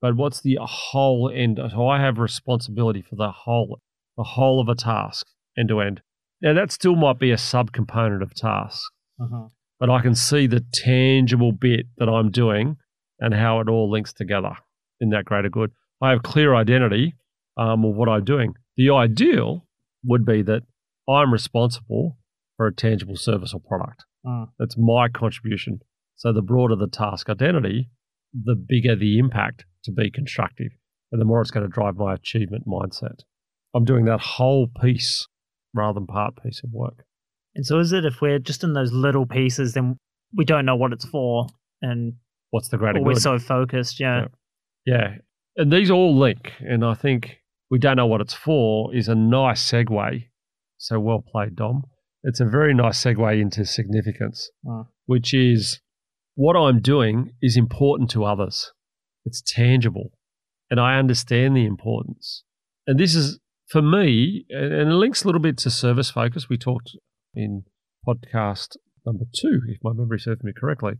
but 0.00 0.16
what's 0.16 0.40
the 0.40 0.58
whole 0.60 1.30
end? 1.32 1.60
So, 1.70 1.86
I 1.86 2.00
have 2.00 2.18
responsibility 2.18 3.02
for 3.02 3.16
the 3.16 3.30
whole, 3.30 3.80
the 4.16 4.24
whole 4.24 4.60
of 4.60 4.68
a 4.68 4.74
task, 4.74 5.26
end 5.58 5.68
to 5.68 5.80
end. 5.80 6.00
Now, 6.42 6.54
that 6.54 6.70
still 6.70 6.96
might 6.96 7.18
be 7.18 7.30
a 7.30 7.36
subcomponent 7.36 8.22
of 8.22 8.34
task, 8.34 8.82
Uh-huh. 9.20 9.48
but 9.80 9.90
I 9.90 10.00
can 10.02 10.14
see 10.14 10.46
the 10.46 10.64
tangible 10.72 11.52
bit 11.52 11.86
that 11.98 12.08
I'm 12.08 12.30
doing 12.30 12.76
and 13.20 13.32
how 13.34 13.60
it 13.60 13.68
all 13.68 13.90
links 13.90 14.12
together 14.12 14.56
in 15.00 15.10
that 15.10 15.24
greater 15.24 15.48
good. 15.48 15.70
I 16.02 16.10
have 16.10 16.22
clear 16.22 16.54
identity 16.54 17.14
um, 17.56 17.84
of 17.84 17.96
what 17.96 18.08
I'm 18.08 18.24
doing. 18.24 18.54
The 18.76 18.90
ideal 18.90 19.66
would 20.04 20.26
be 20.26 20.42
that 20.42 20.62
I'm 21.08 21.32
responsible 21.32 22.18
for 22.56 22.66
a 22.66 22.74
tangible 22.74 23.16
service 23.16 23.54
or 23.54 23.60
product. 23.60 24.04
Mm. 24.26 24.48
That's 24.58 24.76
my 24.78 25.08
contribution. 25.08 25.80
So 26.16 26.32
the 26.32 26.42
broader 26.42 26.76
the 26.76 26.88
task 26.88 27.28
identity, 27.30 27.90
the 28.34 28.54
bigger 28.54 28.94
the 28.96 29.18
impact 29.18 29.64
to 29.84 29.92
be 29.92 30.10
constructive, 30.10 30.72
and 31.12 31.20
the 31.20 31.24
more 31.24 31.40
it's 31.40 31.50
going 31.50 31.66
to 31.66 31.72
drive 31.72 31.96
my 31.96 32.14
achievement 32.14 32.66
mindset. 32.66 33.20
I'm 33.76 33.84
doing 33.84 34.06
that 34.06 34.20
whole 34.20 34.68
piece 34.82 35.26
rather 35.74 35.94
than 36.00 36.06
part 36.06 36.34
piece 36.42 36.62
of 36.64 36.70
work. 36.72 37.04
And 37.54 37.64
so 37.66 37.78
is 37.78 37.92
it 37.92 38.04
if 38.04 38.20
we're 38.20 38.38
just 38.38 38.64
in 38.64 38.72
those 38.72 38.92
little 38.92 39.26
pieces, 39.26 39.74
then 39.74 39.98
we 40.34 40.44
don't 40.44 40.64
know 40.64 40.76
what 40.76 40.92
it's 40.92 41.04
for, 41.04 41.46
and 41.82 42.14
What's 42.50 42.68
the 42.68 42.78
greater 42.78 42.98
or 42.98 43.04
we're 43.04 43.14
good? 43.14 43.22
so 43.22 43.38
focused. 43.38 44.00
Yeah. 44.00 44.26
Yeah. 44.86 44.94
Yeah. 44.94 45.14
And 45.56 45.72
these 45.72 45.90
all 45.90 46.16
link. 46.16 46.52
And 46.60 46.84
I 46.84 46.94
think 46.94 47.38
we 47.70 47.78
don't 47.78 47.96
know 47.96 48.06
what 48.06 48.20
it's 48.20 48.34
for 48.34 48.94
is 48.94 49.08
a 49.08 49.14
nice 49.14 49.70
segue. 49.70 50.24
So 50.78 51.00
well 51.00 51.22
played, 51.26 51.56
Dom. 51.56 51.84
It's 52.22 52.40
a 52.40 52.44
very 52.46 52.72
nice 52.74 53.02
segue 53.02 53.40
into 53.40 53.64
significance, 53.64 54.50
Mm. 54.64 54.86
which 55.06 55.32
is 55.34 55.80
what 56.34 56.54
I'm 56.56 56.80
doing 56.80 57.32
is 57.42 57.56
important 57.56 58.10
to 58.10 58.24
others. 58.24 58.72
It's 59.24 59.42
tangible. 59.42 60.10
And 60.70 60.78
I 60.80 60.98
understand 60.98 61.56
the 61.56 61.64
importance. 61.66 62.44
And 62.86 62.98
this 63.00 63.14
is, 63.14 63.38
for 63.68 63.82
me, 63.82 64.46
and 64.50 64.72
it 64.72 64.94
links 64.94 65.22
a 65.22 65.28
little 65.28 65.40
bit 65.40 65.58
to 65.58 65.70
service 65.70 66.10
focus. 66.10 66.48
We 66.48 66.58
talked 66.58 66.96
in 67.34 67.64
podcast 68.06 68.76
number 69.04 69.24
two, 69.34 69.60
if 69.68 69.78
my 69.82 69.92
memory 69.92 70.18
serves 70.18 70.42
me 70.42 70.52
correctly. 70.56 70.94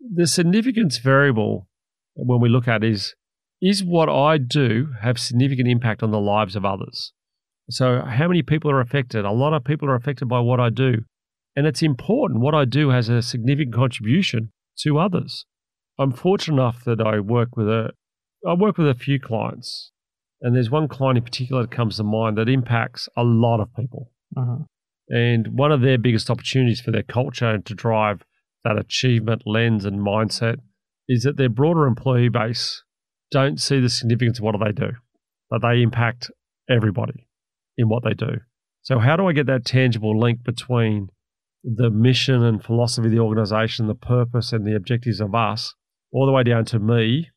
The 0.00 0.26
significance 0.26 0.98
variable 0.98 1.68
when 2.14 2.40
we 2.40 2.48
look 2.48 2.68
at 2.68 2.84
is 2.84 3.14
is 3.62 3.82
what 3.82 4.08
I 4.08 4.36
do 4.38 4.88
have 5.00 5.18
significant 5.18 5.68
impact 5.68 6.02
on 6.02 6.10
the 6.10 6.20
lives 6.20 6.54
of 6.54 6.64
others? 6.64 7.12
So, 7.70 8.02
how 8.02 8.28
many 8.28 8.42
people 8.42 8.70
are 8.70 8.80
affected? 8.80 9.24
A 9.24 9.30
lot 9.30 9.54
of 9.54 9.64
people 9.64 9.88
are 9.88 9.94
affected 9.94 10.28
by 10.28 10.40
what 10.40 10.60
I 10.60 10.68
do. 10.68 11.04
And 11.56 11.66
it's 11.66 11.82
important. 11.82 12.40
What 12.40 12.54
I 12.54 12.64
do 12.64 12.90
has 12.90 13.08
a 13.08 13.22
significant 13.22 13.74
contribution 13.74 14.50
to 14.80 14.98
others. 14.98 15.46
I'm 15.98 16.12
fortunate 16.12 16.60
enough 16.60 16.84
that 16.84 17.00
I 17.00 17.20
work 17.20 17.56
with 17.56 17.68
a 17.68 17.90
I 18.46 18.52
work 18.52 18.76
with 18.76 18.88
a 18.88 18.94
few 18.94 19.18
clients. 19.18 19.92
And 20.44 20.54
there's 20.54 20.70
one 20.70 20.88
client 20.88 21.16
in 21.16 21.24
particular 21.24 21.62
that 21.62 21.70
comes 21.70 21.96
to 21.96 22.04
mind 22.04 22.36
that 22.36 22.50
impacts 22.50 23.08
a 23.16 23.24
lot 23.24 23.60
of 23.60 23.74
people. 23.74 24.12
Uh-huh. 24.36 24.64
And 25.08 25.48
one 25.58 25.72
of 25.72 25.80
their 25.80 25.96
biggest 25.96 26.28
opportunities 26.28 26.82
for 26.82 26.90
their 26.90 27.02
culture 27.02 27.48
and 27.48 27.64
to 27.64 27.74
drive 27.74 28.24
that 28.62 28.76
achievement 28.78 29.44
lens 29.46 29.86
and 29.86 30.00
mindset 30.00 30.56
is 31.08 31.22
that 31.22 31.38
their 31.38 31.48
broader 31.48 31.86
employee 31.86 32.28
base 32.28 32.82
don't 33.30 33.58
see 33.58 33.80
the 33.80 33.88
significance 33.88 34.38
of 34.38 34.44
what 34.44 34.54
they 34.62 34.72
do, 34.72 34.92
but 35.48 35.62
they 35.62 35.80
impact 35.80 36.30
everybody 36.68 37.26
in 37.78 37.88
what 37.88 38.04
they 38.04 38.12
do. 38.12 38.40
So, 38.82 38.98
how 38.98 39.16
do 39.16 39.26
I 39.26 39.32
get 39.32 39.46
that 39.46 39.64
tangible 39.64 40.18
link 40.18 40.44
between 40.44 41.08
the 41.62 41.88
mission 41.88 42.42
and 42.42 42.62
philosophy 42.62 43.08
of 43.08 43.12
the 43.12 43.20
organization, 43.20 43.86
the 43.86 43.94
purpose 43.94 44.52
and 44.52 44.66
the 44.66 44.76
objectives 44.76 45.20
of 45.20 45.34
us, 45.34 45.74
all 46.12 46.26
the 46.26 46.32
way 46.32 46.42
down 46.42 46.66
to 46.66 46.78
me 46.78 47.30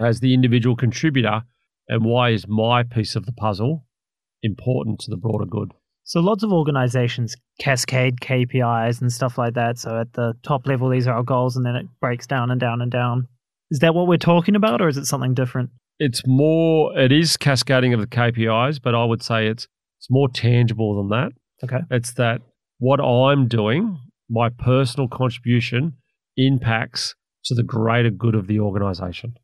as 0.00 0.20
the 0.20 0.32
individual 0.32 0.76
contributor? 0.76 1.42
And 1.88 2.04
why 2.04 2.30
is 2.30 2.46
my 2.48 2.82
piece 2.82 3.16
of 3.16 3.26
the 3.26 3.32
puzzle 3.32 3.86
important 4.42 5.00
to 5.00 5.10
the 5.10 5.16
broader 5.16 5.46
good? 5.46 5.72
So 6.04 6.20
lots 6.20 6.42
of 6.42 6.52
organizations 6.52 7.34
cascade 7.58 8.20
KPIs 8.20 9.00
and 9.00 9.12
stuff 9.12 9.38
like 9.38 9.54
that. 9.54 9.78
So 9.78 9.98
at 10.00 10.12
the 10.12 10.34
top 10.42 10.66
level, 10.66 10.90
these 10.90 11.06
are 11.06 11.14
our 11.14 11.22
goals, 11.22 11.56
and 11.56 11.64
then 11.64 11.76
it 11.76 11.86
breaks 12.00 12.26
down 12.26 12.50
and 12.50 12.60
down 12.60 12.82
and 12.82 12.90
down. 12.90 13.26
Is 13.70 13.78
that 13.78 13.94
what 13.94 14.06
we're 14.06 14.18
talking 14.18 14.54
about, 14.54 14.82
or 14.82 14.88
is 14.88 14.96
it 14.96 15.06
something 15.06 15.34
different? 15.34 15.70
it's 15.98 16.22
more 16.26 16.96
it 16.98 17.12
is 17.12 17.36
cascading 17.36 17.94
of 17.94 18.00
the 18.00 18.06
KPIs, 18.06 18.80
but 18.82 18.94
I 18.94 19.04
would 19.04 19.22
say 19.22 19.46
it's 19.46 19.66
it's 19.98 20.10
more 20.10 20.28
tangible 20.28 20.96
than 20.96 21.08
that. 21.10 21.32
Okay. 21.62 21.82
It's 21.90 22.14
that 22.14 22.42
what 22.78 23.00
I'm 23.00 23.48
doing, 23.48 23.98
my 24.28 24.50
personal 24.50 25.08
contribution 25.08 25.94
impacts 26.36 27.14
to 27.46 27.54
the 27.54 27.62
greater 27.62 28.10
good 28.10 28.34
of 28.34 28.46
the 28.46 28.60
organization. 28.60 29.34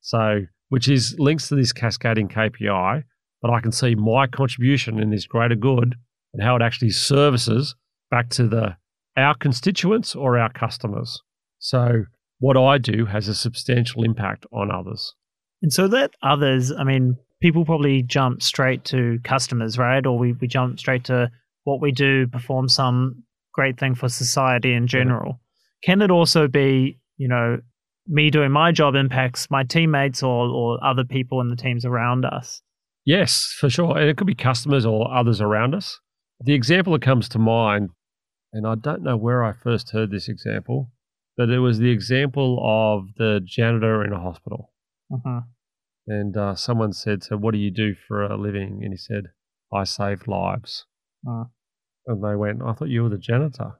So, 0.00 0.42
which 0.68 0.88
is 0.88 1.16
links 1.18 1.48
to 1.48 1.54
this 1.54 1.72
cascading 1.72 2.28
KPI, 2.28 3.04
but 3.40 3.50
I 3.50 3.60
can 3.60 3.72
see 3.72 3.94
my 3.94 4.26
contribution 4.26 5.00
in 5.00 5.10
this 5.10 5.26
greater 5.26 5.54
good 5.54 5.94
and 6.32 6.42
how 6.42 6.56
it 6.56 6.62
actually 6.62 6.90
services 6.90 7.74
back 8.10 8.28
to 8.30 8.48
the 8.48 8.76
our 9.16 9.34
constituents 9.34 10.14
or 10.14 10.38
our 10.38 10.52
customers. 10.52 11.20
So, 11.58 12.04
what 12.38 12.56
I 12.56 12.78
do 12.78 13.06
has 13.06 13.26
a 13.26 13.34
substantial 13.34 14.04
impact 14.04 14.46
on 14.52 14.70
others. 14.70 15.14
And 15.60 15.72
so 15.72 15.88
that 15.88 16.12
others, 16.22 16.70
I 16.70 16.84
mean, 16.84 17.16
people 17.40 17.64
probably 17.64 18.02
jump 18.02 18.42
straight 18.42 18.84
to 18.86 19.18
customers, 19.24 19.76
right? 19.76 20.04
Or 20.06 20.16
we, 20.16 20.34
we 20.34 20.46
jump 20.46 20.78
straight 20.78 21.04
to 21.04 21.30
what 21.64 21.80
we 21.80 21.90
do, 21.90 22.28
perform 22.28 22.68
some 22.68 23.24
great 23.52 23.78
thing 23.78 23.96
for 23.96 24.08
society 24.08 24.72
in 24.72 24.86
general. 24.86 25.40
Can 25.82 26.00
it 26.00 26.12
also 26.12 26.46
be, 26.46 27.00
you 27.16 27.26
know, 27.26 27.58
me 28.08 28.30
doing 28.30 28.50
my 28.50 28.72
job 28.72 28.94
impacts 28.94 29.50
my 29.50 29.62
teammates 29.62 30.22
or, 30.22 30.48
or 30.48 30.82
other 30.84 31.04
people 31.04 31.40
in 31.40 31.48
the 31.48 31.56
teams 31.56 31.84
around 31.84 32.24
us? 32.24 32.62
Yes, 33.04 33.54
for 33.58 33.70
sure. 33.70 33.96
And 33.96 34.08
it 34.08 34.16
could 34.16 34.26
be 34.26 34.34
customers 34.34 34.84
or 34.84 35.12
others 35.12 35.40
around 35.40 35.74
us. 35.74 35.98
The 36.40 36.54
example 36.54 36.92
that 36.92 37.02
comes 37.02 37.28
to 37.30 37.38
mind, 37.38 37.90
and 38.52 38.66
I 38.66 38.74
don't 38.74 39.02
know 39.02 39.16
where 39.16 39.44
I 39.44 39.52
first 39.52 39.90
heard 39.90 40.10
this 40.10 40.28
example, 40.28 40.90
but 41.36 41.50
it 41.50 41.58
was 41.58 41.78
the 41.78 41.90
example 41.90 42.60
of 42.62 43.14
the 43.16 43.40
janitor 43.44 44.04
in 44.04 44.12
a 44.12 44.20
hospital. 44.20 44.72
Uh-huh. 45.12 45.40
And 46.06 46.36
uh, 46.36 46.54
someone 46.54 46.92
said, 46.92 47.22
So, 47.22 47.36
what 47.36 47.52
do 47.52 47.58
you 47.58 47.70
do 47.70 47.94
for 47.94 48.24
a 48.24 48.36
living? 48.36 48.80
And 48.82 48.92
he 48.92 48.96
said, 48.96 49.24
I 49.72 49.84
save 49.84 50.26
lives. 50.26 50.86
Uh. 51.28 51.44
And 52.06 52.24
they 52.24 52.36
went, 52.36 52.62
I 52.62 52.72
thought 52.72 52.88
you 52.88 53.02
were 53.02 53.10
the 53.10 53.18
janitor. 53.18 53.72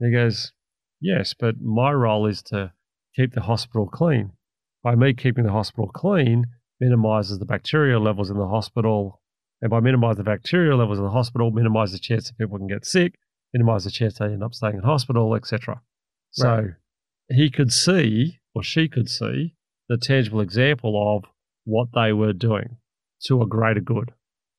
And 0.00 0.12
he 0.12 0.16
goes, 0.16 0.52
Yes, 1.00 1.34
but 1.38 1.60
my 1.60 1.92
role 1.92 2.26
is 2.26 2.42
to 2.44 2.72
keep 3.14 3.32
the 3.34 3.42
hospital 3.42 3.86
clean. 3.86 4.32
By 4.82 4.94
me 4.94 5.14
keeping 5.14 5.44
the 5.44 5.52
hospital 5.52 5.88
clean, 5.88 6.46
minimizes 6.80 7.38
the 7.38 7.44
bacterial 7.44 8.02
levels 8.02 8.30
in 8.30 8.36
the 8.38 8.48
hospital. 8.48 9.20
And 9.60 9.70
by 9.70 9.80
minimizing 9.80 10.18
the 10.18 10.24
bacterial 10.24 10.78
levels 10.78 10.98
in 10.98 11.04
the 11.04 11.10
hospital, 11.10 11.50
minimize 11.50 11.92
the 11.92 11.98
chance 11.98 12.26
that 12.26 12.38
people 12.38 12.58
can 12.58 12.66
get 12.66 12.84
sick, 12.84 13.14
minimize 13.52 13.84
the 13.84 13.90
chance 13.90 14.18
they 14.18 14.26
end 14.26 14.42
up 14.42 14.54
staying 14.54 14.74
in 14.74 14.82
hospital, 14.82 15.34
etc. 15.36 15.80
So 16.32 16.48
Right. 16.48 16.70
he 17.28 17.50
could 17.50 17.72
see, 17.72 18.40
or 18.54 18.62
she 18.62 18.88
could 18.88 19.08
see, 19.08 19.54
the 19.88 19.98
tangible 19.98 20.40
example 20.40 21.16
of 21.16 21.30
what 21.64 21.88
they 21.94 22.12
were 22.12 22.32
doing 22.32 22.78
to 23.26 23.40
a 23.42 23.46
greater 23.46 23.80
good. 23.80 24.12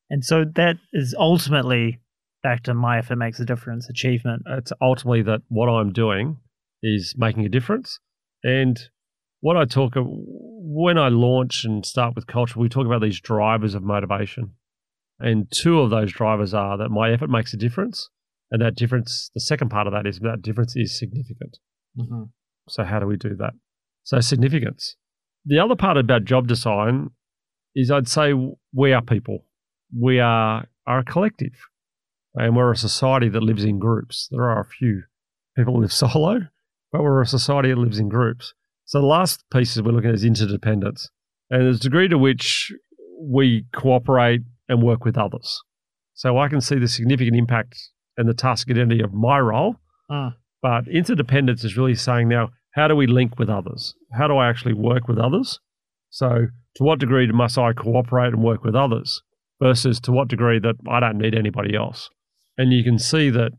And 0.09 0.23
so 0.23 0.45
that 0.55 0.77
is 0.93 1.15
ultimately 1.17 1.99
back 2.43 2.63
to 2.63 2.73
my 2.73 2.99
if 2.99 3.09
it 3.09 3.15
makes 3.15 3.39
a 3.39 3.45
difference 3.45 3.89
achievement. 3.89 4.43
It's 4.45 4.71
ultimately 4.81 5.21
that 5.23 5.41
what 5.49 5.67
I'm 5.67 5.91
doing 5.91 6.37
is 6.81 7.15
making 7.17 7.45
a 7.45 7.49
difference. 7.49 7.99
And 8.43 8.79
what 9.41 9.57
I 9.57 9.65
talk 9.65 9.93
when 9.95 10.97
I 10.97 11.09
launch 11.09 11.65
and 11.65 11.85
start 11.85 12.15
with 12.15 12.27
culture, 12.27 12.59
we 12.59 12.69
talk 12.69 12.85
about 12.85 13.01
these 13.01 13.19
drivers 13.19 13.75
of 13.75 13.83
motivation. 13.83 14.53
And 15.19 15.51
two 15.51 15.79
of 15.79 15.89
those 15.89 16.11
drivers 16.11 16.53
are 16.53 16.77
that 16.77 16.89
my 16.89 17.11
effort 17.11 17.29
makes 17.29 17.53
a 17.53 17.57
difference. 17.57 18.09
And 18.51 18.61
that 18.61 18.75
difference, 18.75 19.31
the 19.33 19.39
second 19.39 19.69
part 19.69 19.87
of 19.87 19.93
that 19.93 20.05
is 20.05 20.19
that 20.19 20.41
difference 20.41 20.75
is 20.75 20.97
significant. 20.97 21.57
Mm-hmm. 21.97 22.23
So, 22.69 22.83
how 22.83 22.99
do 22.99 23.07
we 23.07 23.17
do 23.17 23.35
that? 23.37 23.53
So, 24.03 24.19
significance. 24.19 24.95
The 25.45 25.59
other 25.59 25.75
part 25.75 25.97
about 25.97 26.25
job 26.25 26.47
design 26.47 27.09
is 27.75 27.91
I'd 27.91 28.07
say 28.07 28.33
we 28.73 28.93
are 28.93 29.01
people. 29.01 29.45
We 29.97 30.19
are, 30.19 30.65
are 30.85 30.99
a 30.99 31.03
collective. 31.03 31.53
And 32.35 32.55
we're 32.55 32.71
a 32.71 32.77
society 32.77 33.29
that 33.29 33.43
lives 33.43 33.63
in 33.63 33.79
groups. 33.79 34.27
There 34.31 34.43
are 34.43 34.61
a 34.61 34.65
few 34.65 35.03
people 35.55 35.79
live 35.79 35.93
solo, 35.93 36.47
but 36.93 37.01
we're 37.01 37.21
a 37.21 37.25
society 37.25 37.69
that 37.69 37.77
lives 37.77 37.99
in 37.99 38.07
groups. 38.07 38.53
So, 38.85 39.01
the 39.01 39.07
last 39.07 39.43
piece 39.51 39.75
we're 39.75 39.91
looking 39.91 40.09
at 40.11 40.15
is 40.15 40.23
interdependence. 40.23 41.09
And 41.49 41.63
there's 41.63 41.77
a 41.77 41.89
degree 41.89 42.07
to 42.07 42.17
which 42.17 42.71
we 43.19 43.65
cooperate 43.73 44.41
and 44.69 44.81
work 44.81 45.03
with 45.03 45.17
others. 45.17 45.61
So, 46.13 46.37
I 46.37 46.47
can 46.47 46.61
see 46.61 46.77
the 46.79 46.87
significant 46.87 47.35
impact 47.35 47.77
and 48.17 48.29
the 48.29 48.33
task 48.33 48.69
identity 48.69 49.03
of 49.03 49.13
my 49.13 49.39
role 49.39 49.75
Mm. 50.11 50.35
but 50.61 50.87
interdependence 50.89 51.63
is 51.63 51.77
really 51.77 51.95
saying 51.95 52.27
now, 52.27 52.49
how 52.75 52.87
do 52.89 52.95
we 52.95 53.07
link 53.07 53.39
with 53.39 53.49
others? 53.49 53.95
How 54.11 54.27
do 54.27 54.35
I 54.35 54.49
actually 54.49 54.73
work 54.73 55.07
with 55.07 55.17
others? 55.17 55.59
So, 56.09 56.47
to 56.75 56.83
what 56.83 56.99
degree 56.99 57.31
must 57.31 57.57
I 57.57 57.73
cooperate 57.73 58.33
and 58.33 58.43
work 58.43 58.63
with 58.63 58.75
others 58.75 59.21
versus 59.61 59.99
to 60.01 60.11
what 60.11 60.27
degree 60.27 60.59
that 60.59 60.75
I 60.89 60.99
don't 60.99 61.17
need 61.17 61.35
anybody 61.35 61.75
else? 61.75 62.09
And 62.57 62.73
you 62.73 62.83
can 62.83 62.99
see 62.99 63.29
that 63.29 63.53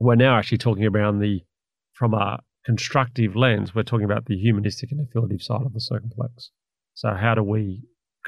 we're 0.00 0.16
now 0.16 0.36
actually 0.36 0.58
talking 0.58 0.84
about 0.84 1.20
the, 1.20 1.40
from 1.94 2.12
a 2.12 2.40
constructive 2.64 3.36
lens, 3.36 3.74
we're 3.74 3.82
talking 3.82 4.04
about 4.04 4.26
the 4.26 4.36
humanistic 4.36 4.90
and 4.90 5.00
affiliative 5.06 5.42
side 5.42 5.62
of 5.62 5.72
the 5.72 5.80
circumplex. 5.80 6.48
So, 6.94 7.14
how 7.14 7.34
do 7.34 7.42
we 7.42 7.82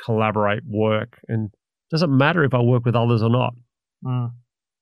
collaborate, 0.05 0.63
work, 0.67 1.19
and 1.29 1.51
does 1.91 2.03
it 2.03 2.09
matter 2.09 2.45
if 2.45 2.55
I 2.55 2.61
work 2.61 2.85
with 2.85 2.97
others 2.97 3.23
or 3.23 3.31
not? 3.31 3.55
Mm. 4.05 4.33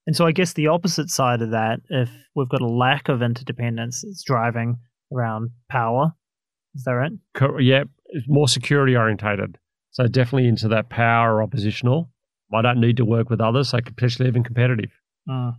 And 0.07 0.17
so 0.17 0.27
I 0.27 0.33
guess 0.33 0.53
the 0.53 0.67
opposite 0.67 1.09
side 1.09 1.41
of 1.41 1.51
that, 1.51 1.81
if 1.89 2.11
we've 2.35 2.49
got 2.49 2.61
a 2.61 2.67
lack 2.67 3.09
of 3.09 3.23
interdependence, 3.23 4.05
it's 4.05 4.23
driving 4.23 4.77
around 5.13 5.51
power. 5.71 6.13
Is 6.75 6.85
that 6.85 6.93
right? 6.93 7.13
Co- 7.35 7.59
yeah, 7.59 7.85
it's 8.07 8.27
more 8.29 8.49
security 8.49 8.97
orientated. 8.97 9.59
So 9.93 10.07
definitely 10.07 10.49
into 10.49 10.69
that 10.69 10.91
power 10.91 11.43
oppositional. 11.43 12.11
I 12.53 12.63
don't 12.63 12.81
need 12.81 12.97
to 12.99 13.05
work 13.05 13.31
with 13.31 13.41
others, 13.41 13.71
so 13.71 13.79
potentially 13.81 14.29
even 14.29 14.45
competitive. 14.45 14.91
Mm. 15.29 15.57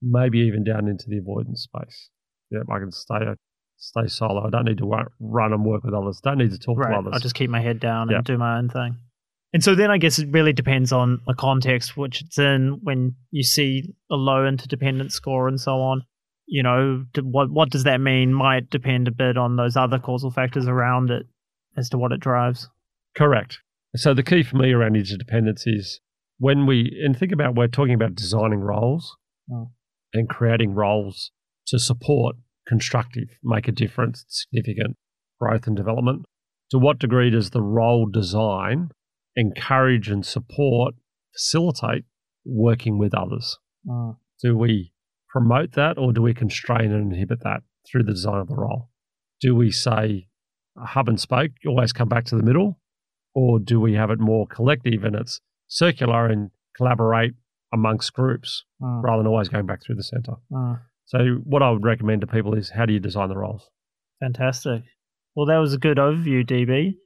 Maybe 0.00 0.38
even 0.40 0.62
down 0.62 0.86
into 0.86 1.08
the 1.08 1.18
avoidance 1.18 1.62
space. 1.62 2.10
Yeah, 2.50 2.60
I 2.70 2.78
can 2.78 2.92
stay 2.92 3.18
stay 3.76 4.06
solo. 4.08 4.44
I 4.46 4.50
don't 4.50 4.64
need 4.64 4.78
to 4.78 4.86
run, 5.20 5.52
and 5.52 5.64
work 5.64 5.84
with 5.84 5.94
others. 5.94 6.20
Don't 6.22 6.38
need 6.38 6.50
to 6.50 6.58
talk 6.58 6.78
Right. 6.78 6.90
to 6.92 6.98
others. 6.98 7.12
I'll 7.14 7.20
just 7.20 7.34
keep 7.36 7.48
my 7.50 7.60
head 7.60 7.78
down 7.78 8.12
and 8.12 8.24
do 8.24 8.36
my 8.38 8.58
own 8.58 8.68
thing. 8.68 8.96
And 9.52 9.62
so 9.64 9.74
then 9.74 9.90
I 9.90 9.98
guess 9.98 10.18
it 10.18 10.28
really 10.30 10.52
depends 10.52 10.92
on 10.92 11.20
the 11.26 11.34
context 11.34 11.96
which 11.96 12.20
it's 12.22 12.38
in 12.38 12.80
when 12.82 13.14
you 13.30 13.42
see 13.42 13.94
a 14.10 14.16
low 14.16 14.46
interdependence 14.46 15.14
score 15.14 15.48
and 15.48 15.60
so 15.60 15.80
on. 15.80 16.02
You 16.46 16.62
know, 16.62 17.04
what 17.22 17.50
what 17.50 17.70
does 17.70 17.84
that 17.84 18.00
mean 18.00 18.32
might 18.34 18.68
depend 18.68 19.06
a 19.08 19.12
bit 19.12 19.36
on 19.38 19.56
those 19.56 19.76
other 19.76 19.98
causal 19.98 20.30
factors 20.30 20.66
around 20.66 21.10
it 21.10 21.26
as 21.76 21.88
to 21.90 21.98
what 21.98 22.12
it 22.12 22.20
drives. 22.20 22.68
Correct. 23.16 23.60
So 23.96 24.12
the 24.12 24.22
key 24.22 24.42
for 24.42 24.56
me 24.56 24.72
around 24.72 24.96
interdependence 24.96 25.66
is 25.66 26.00
when 26.38 26.66
we 26.66 27.00
and 27.04 27.16
think 27.16 27.32
about 27.32 27.54
we're 27.54 27.68
talking 27.68 27.94
about 27.94 28.14
designing 28.14 28.60
roles 28.60 29.16
Mm. 29.50 29.70
and 30.14 30.28
creating 30.28 30.74
roles 30.74 31.30
to 31.68 31.78
support 31.78 32.36
constructive, 32.66 33.28
make 33.42 33.68
a 33.68 33.72
difference, 33.72 34.24
significant 34.28 34.96
growth 35.40 35.66
and 35.66 35.76
development. 35.76 36.24
To 36.70 36.78
what 36.78 36.98
degree 36.98 37.30
does 37.30 37.50
the 37.50 37.62
role 37.62 38.06
design 38.06 38.90
encourage 39.36 40.08
and 40.10 40.24
support, 40.24 40.94
facilitate 41.32 42.04
working 42.44 42.98
with 42.98 43.14
others? 43.14 43.58
Mm. 43.86 44.16
Do 44.42 44.56
we 44.56 44.92
promote 45.28 45.72
that 45.72 45.96
or 45.98 46.12
do 46.12 46.22
we 46.22 46.34
constrain 46.34 46.92
and 46.92 47.12
inhibit 47.12 47.40
that 47.42 47.62
through 47.86 48.02
the 48.04 48.12
design 48.12 48.40
of 48.40 48.48
the 48.48 48.56
role? 48.56 48.90
Do 49.40 49.54
we 49.54 49.70
say 49.70 50.28
hub 50.76 51.08
and 51.08 51.18
spoke, 51.20 51.52
always 51.66 51.92
come 51.92 52.08
back 52.08 52.24
to 52.26 52.36
the 52.36 52.42
middle? 52.42 52.80
Or 53.34 53.58
do 53.58 53.80
we 53.80 53.94
have 53.94 54.10
it 54.10 54.18
more 54.18 54.46
collective 54.46 55.04
and 55.04 55.14
it's 55.14 55.40
circular 55.68 56.26
and 56.26 56.50
collaborate 56.76 57.34
amongst 57.72 58.12
groups 58.12 58.64
Mm. 58.80 59.02
rather 59.02 59.22
than 59.22 59.26
always 59.26 59.48
going 59.48 59.66
back 59.66 59.82
through 59.82 59.96
the 59.96 60.02
center? 60.02 60.34
Mm. 60.52 60.80
So, 61.08 61.40
what 61.44 61.62
I 61.62 61.70
would 61.70 61.84
recommend 61.84 62.20
to 62.20 62.26
people 62.26 62.52
is 62.52 62.68
how 62.68 62.84
do 62.84 62.92
you 62.92 63.00
design 63.00 63.30
the 63.30 63.36
roles? 63.38 63.70
Fantastic. 64.20 64.82
Well, 65.34 65.46
that 65.46 65.56
was 65.56 65.72
a 65.72 65.78
good 65.78 65.96
overview, 65.96 66.46
DB. 66.46 66.96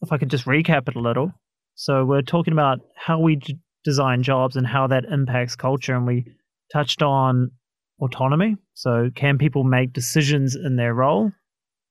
If 0.00 0.12
I 0.12 0.18
could 0.18 0.30
just 0.30 0.44
recap 0.44 0.88
it 0.88 0.94
a 0.94 1.00
little. 1.00 1.32
So, 1.74 2.04
we're 2.04 2.22
talking 2.22 2.52
about 2.52 2.78
how 2.94 3.18
we 3.18 3.34
d- 3.34 3.58
design 3.82 4.22
jobs 4.22 4.54
and 4.54 4.64
how 4.64 4.86
that 4.86 5.06
impacts 5.06 5.56
culture, 5.56 5.96
and 5.96 6.06
we 6.06 6.24
touched 6.72 7.02
on 7.02 7.50
autonomy. 8.00 8.54
So, 8.74 9.10
can 9.16 9.38
people 9.38 9.64
make 9.64 9.92
decisions 9.92 10.54
in 10.54 10.76
their 10.76 10.94
role? 10.94 11.32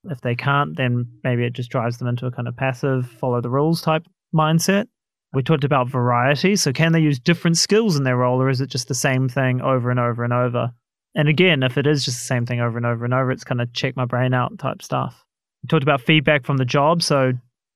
If 0.06 0.22
they 0.22 0.36
can't, 0.36 0.78
then 0.78 1.06
maybe 1.26 1.44
it 1.44 1.52
just 1.52 1.70
drives 1.70 1.98
them 1.98 2.08
into 2.08 2.28
a 2.28 2.32
kind 2.32 2.48
of 2.48 2.56
passive, 2.56 3.12
follow 3.20 3.42
the 3.42 3.50
rules 3.50 3.82
type 3.82 4.04
mindset. 4.34 4.86
We 5.34 5.44
talked 5.44 5.66
about 5.66 5.90
variety. 5.90 6.56
So, 6.56 6.72
can 6.72 6.94
they 6.94 7.02
use 7.02 7.20
different 7.20 7.58
skills 7.58 7.98
in 7.98 8.06
their 8.06 8.16
role, 8.16 8.42
or 8.42 8.50
is 8.50 8.62
it 8.62 8.70
just 8.70 8.88
the 8.88 8.96
same 8.96 9.28
thing 9.28 9.60
over 9.60 9.92
and 9.92 10.00
over 10.00 10.24
and 10.24 10.32
over? 10.32 10.72
And 11.18 11.28
again, 11.28 11.64
if 11.64 11.80
it 11.80 11.88
is 11.88 12.06
just 12.06 12.20
the 12.20 12.26
same 12.26 12.46
thing 12.46 12.62
over 12.62 12.78
and 12.78 12.86
over 12.86 13.04
and 13.04 13.14
over, 13.14 13.32
it's 13.32 13.44
kind 13.44 13.60
of 13.60 13.74
check 13.74 13.98
my 13.98 14.06
brain 14.06 14.36
out 14.36 14.58
type 14.60 14.84
stuff. 14.84 15.26
We 15.64 15.68
talked 15.68 15.82
about 15.82 16.02
feedback 16.02 16.46
from 16.46 16.58
the 16.58 16.66
job. 16.66 17.02
So, 17.02 17.34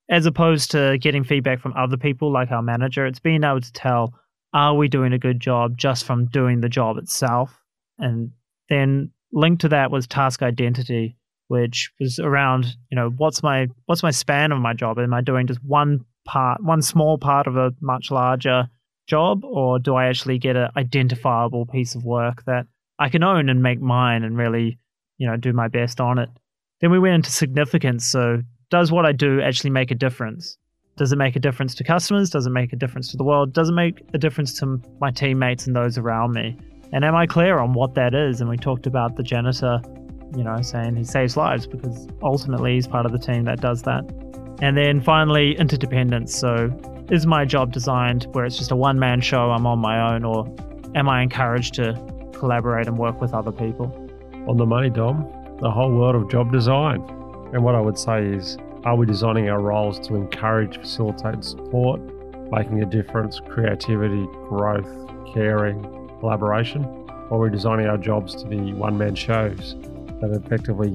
as 0.09 0.27
opposed 0.27 0.69
to 0.71 0.99
getting 0.99 1.23
feedback 1.23 1.59
from 1.59 1.73
other 1.75 1.97
people 1.97 2.31
like 2.31 2.51
our 2.51 2.61
manager, 2.61 3.07
it's 3.07 3.19
being 3.19 3.43
able 3.43 3.61
to 3.61 3.73
tell, 3.73 4.13
are 4.53 4.75
we 4.75 4.87
doing 4.87 5.11
a 5.11 5.17
good 5.17 5.39
job 5.39 5.75
just 5.75 6.05
from 6.05 6.27
doing 6.27 6.61
the 6.61 6.69
job 6.69 6.97
itself? 6.97 7.57
And 7.97 8.31
then 8.69 9.11
linked 9.33 9.61
to 9.61 9.69
that 9.69 9.89
was 9.89 10.05
task 10.05 10.43
identity, 10.43 11.17
which 11.47 11.91
was 11.99 12.19
around, 12.19 12.67
you 12.91 12.95
know, 12.95 13.09
what's 13.09 13.41
my 13.41 13.67
what's 13.87 14.03
my 14.03 14.11
span 14.11 14.51
of 14.51 14.59
my 14.59 14.73
job? 14.73 14.99
Am 14.99 15.15
I 15.15 15.21
doing 15.21 15.47
just 15.47 15.63
one 15.63 16.05
part, 16.25 16.63
one 16.63 16.83
small 16.83 17.17
part 17.17 17.47
of 17.47 17.57
a 17.57 17.71
much 17.81 18.11
larger 18.11 18.69
job, 19.07 19.43
or 19.43 19.79
do 19.79 19.95
I 19.95 20.05
actually 20.05 20.37
get 20.37 20.55
an 20.55 20.69
identifiable 20.77 21.65
piece 21.65 21.95
of 21.95 22.03
work 22.03 22.43
that 22.45 22.67
I 23.01 23.09
can 23.09 23.23
own 23.23 23.49
and 23.49 23.63
make 23.63 23.81
mine 23.81 24.23
and 24.23 24.37
really, 24.37 24.77
you 25.17 25.27
know, 25.27 25.35
do 25.35 25.53
my 25.53 25.67
best 25.67 25.99
on 25.99 26.19
it? 26.19 26.29
Then 26.81 26.91
we 26.91 26.99
went 26.99 27.15
into 27.15 27.31
significance. 27.31 28.05
So, 28.05 28.43
does 28.69 28.91
what 28.91 29.07
I 29.07 29.11
do 29.11 29.41
actually 29.41 29.71
make 29.71 29.89
a 29.89 29.95
difference? 29.95 30.55
Does 30.97 31.11
it 31.11 31.15
make 31.15 31.35
a 31.35 31.39
difference 31.39 31.73
to 31.75 31.83
customers? 31.83 32.29
Does 32.29 32.45
it 32.45 32.51
make 32.51 32.73
a 32.73 32.75
difference 32.75 33.09
to 33.09 33.17
the 33.17 33.23
world? 33.23 33.53
Does 33.53 33.69
it 33.69 33.73
make 33.73 34.01
a 34.13 34.19
difference 34.19 34.53
to 34.59 34.79
my 34.99 35.09
teammates 35.09 35.65
and 35.65 35.75
those 35.75 35.97
around 35.97 36.33
me? 36.33 36.55
And 36.93 37.03
am 37.03 37.15
I 37.15 37.25
clear 37.25 37.57
on 37.57 37.73
what 37.73 37.95
that 37.95 38.13
is? 38.13 38.39
And 38.39 38.47
we 38.47 38.55
talked 38.55 38.85
about 38.85 39.15
the 39.15 39.23
janitor, 39.23 39.81
you 40.37 40.43
know, 40.43 40.61
saying 40.61 40.95
he 40.95 41.03
saves 41.03 41.35
lives 41.35 41.65
because 41.65 42.07
ultimately 42.21 42.75
he's 42.75 42.87
part 42.87 43.07
of 43.07 43.13
the 43.13 43.19
team 43.19 43.45
that 43.45 43.61
does 43.61 43.81
that. 43.81 44.03
And 44.61 44.77
then 44.77 45.01
finally, 45.01 45.57
interdependence. 45.57 46.35
So, 46.35 46.69
is 47.09 47.25
my 47.25 47.45
job 47.45 47.73
designed 47.73 48.27
where 48.33 48.45
it's 48.45 48.59
just 48.59 48.69
a 48.69 48.75
one 48.75 48.99
man 48.99 49.21
show, 49.21 49.49
I'm 49.49 49.65
on 49.65 49.79
my 49.79 50.13
own, 50.13 50.23
or 50.23 50.45
am 50.93 51.09
I 51.09 51.23
encouraged 51.23 51.73
to 51.75 51.95
collaborate 52.41 52.87
and 52.87 52.97
work 52.97 53.21
with 53.21 53.33
other 53.35 53.51
people? 53.51 53.85
On 54.47 54.57
the 54.57 54.65
money, 54.65 54.89
Dom, 54.89 55.31
the 55.61 55.69
whole 55.69 55.93
world 55.93 56.15
of 56.15 56.29
job 56.29 56.51
design. 56.51 56.99
And 57.53 57.63
what 57.63 57.75
I 57.75 57.79
would 57.79 57.99
say 57.99 58.25
is, 58.25 58.57
are 58.83 58.95
we 58.95 59.05
designing 59.05 59.47
our 59.47 59.61
roles 59.61 59.99
to 60.07 60.15
encourage, 60.15 60.79
facilitate, 60.79 61.35
and 61.35 61.45
support, 61.45 62.01
making 62.51 62.81
a 62.81 62.85
difference, 62.87 63.39
creativity, 63.47 64.25
growth, 64.49 64.89
caring, 65.35 65.83
collaboration? 66.19 66.83
Or 67.29 67.37
are 67.37 67.41
we 67.41 67.51
designing 67.51 67.85
our 67.85 67.97
jobs 67.97 68.33
to 68.41 68.49
be 68.49 68.73
one 68.73 68.97
man 68.97 69.13
shows 69.13 69.75
that 70.19 70.31
effectively, 70.31 70.89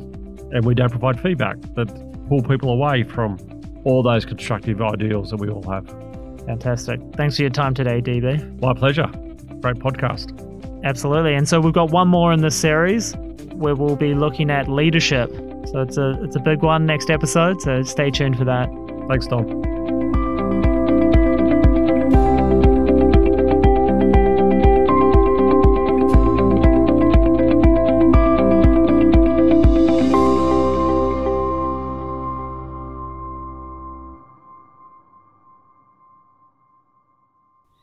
and 0.53 0.65
we 0.65 0.75
don't 0.75 0.91
provide 0.91 1.21
feedback 1.21 1.61
that 1.77 1.89
pull 2.29 2.43
people 2.43 2.71
away 2.71 3.05
from 3.05 3.39
all 3.85 4.03
those 4.03 4.25
constructive 4.25 4.83
ideals 4.83 5.31
that 5.31 5.37
we 5.37 5.49
all 5.49 5.63
have? 5.71 5.87
Fantastic. 6.45 7.01
Thanks 7.15 7.37
for 7.37 7.43
your 7.43 7.51
time 7.51 7.73
today, 7.73 8.03
DB. 8.03 8.61
My 8.61 8.75
pleasure. 8.75 9.07
Great 9.61 9.77
podcast. 9.77 10.46
Absolutely. 10.87 11.35
And 11.35 11.49
so 11.49 11.61
we've 11.61 11.73
got 11.73 11.91
one 11.91 12.07
more 12.07 12.33
in 12.33 12.43
this 12.43 12.55
series 12.55 13.17
where 13.55 13.75
we'll 13.75 13.97
be 13.97 14.15
looking 14.15 14.53
at 14.53 14.69
leadership. 14.69 15.29
So 15.67 15.81
it's 15.81 15.97
a 15.97 16.23
it's 16.23 16.37
a 16.37 16.39
big 16.39 16.63
one 16.63 16.87
next 16.87 17.11
episode, 17.11 17.61
so 17.61 17.83
stay 17.83 18.09
tuned 18.13 18.39
for 18.39 18.45
that. 18.45 18.69
Thanks, 19.09 19.27
Tom. 19.27 19.65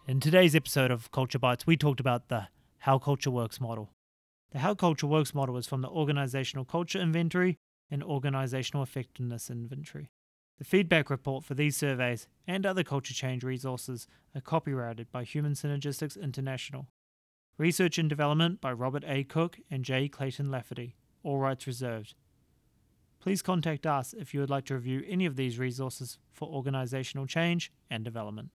In 0.08 0.22
today's 0.22 0.56
episode 0.56 0.90
of 0.90 1.12
Culture 1.12 1.38
Bites, 1.38 1.68
we 1.68 1.76
talked 1.76 2.00
about 2.00 2.30
the 2.30 2.48
How 2.84 3.00
Culture 3.00 3.32
Works 3.32 3.62
model. 3.62 3.92
The 4.52 4.60
How 4.60 4.76
Culture 4.76 5.08
Works 5.08 5.34
model 5.34 5.56
is 5.56 5.66
from 5.66 5.80
the 5.80 5.88
Organizational 5.88 6.66
Culture 6.66 7.00
Inventory 7.00 7.58
and 7.90 8.04
Organizational 8.04 8.84
Effectiveness 8.84 9.50
Inventory. 9.50 10.10
The 10.58 10.66
feedback 10.66 11.10
report 11.10 11.46
for 11.46 11.54
these 11.54 11.78
surveys 11.78 12.28
and 12.46 12.66
other 12.66 12.84
culture 12.84 13.14
change 13.14 13.42
resources 13.42 14.06
are 14.36 14.42
copyrighted 14.42 15.10
by 15.14 15.24
Human 15.24 15.54
Synergistics 15.54 16.22
International. 16.22 16.90
Research 17.58 17.98
and 17.98 18.10
development 18.10 18.60
by 18.60 18.74
Robert 18.74 19.06
A. 19.08 19.24
Cooke 19.24 19.60
and 19.72 19.86
J. 19.86 20.10
Clayton 20.10 20.52
Lafferty, 20.52 20.98
all 21.24 21.38
rights 21.38 21.66
reserved. 21.66 22.16
Please 23.22 23.42
contact 23.42 23.88
us 23.88 24.14
if 24.14 24.34
you 24.34 24.42
would 24.42 24.50
like 24.50 24.66
to 24.66 24.74
review 24.74 25.06
any 25.08 25.26
of 25.26 25.38
these 25.38 25.58
resources 25.58 26.20
for 26.34 26.50
organizational 26.50 27.28
change 27.28 27.72
and 27.90 28.04
development. 28.04 28.50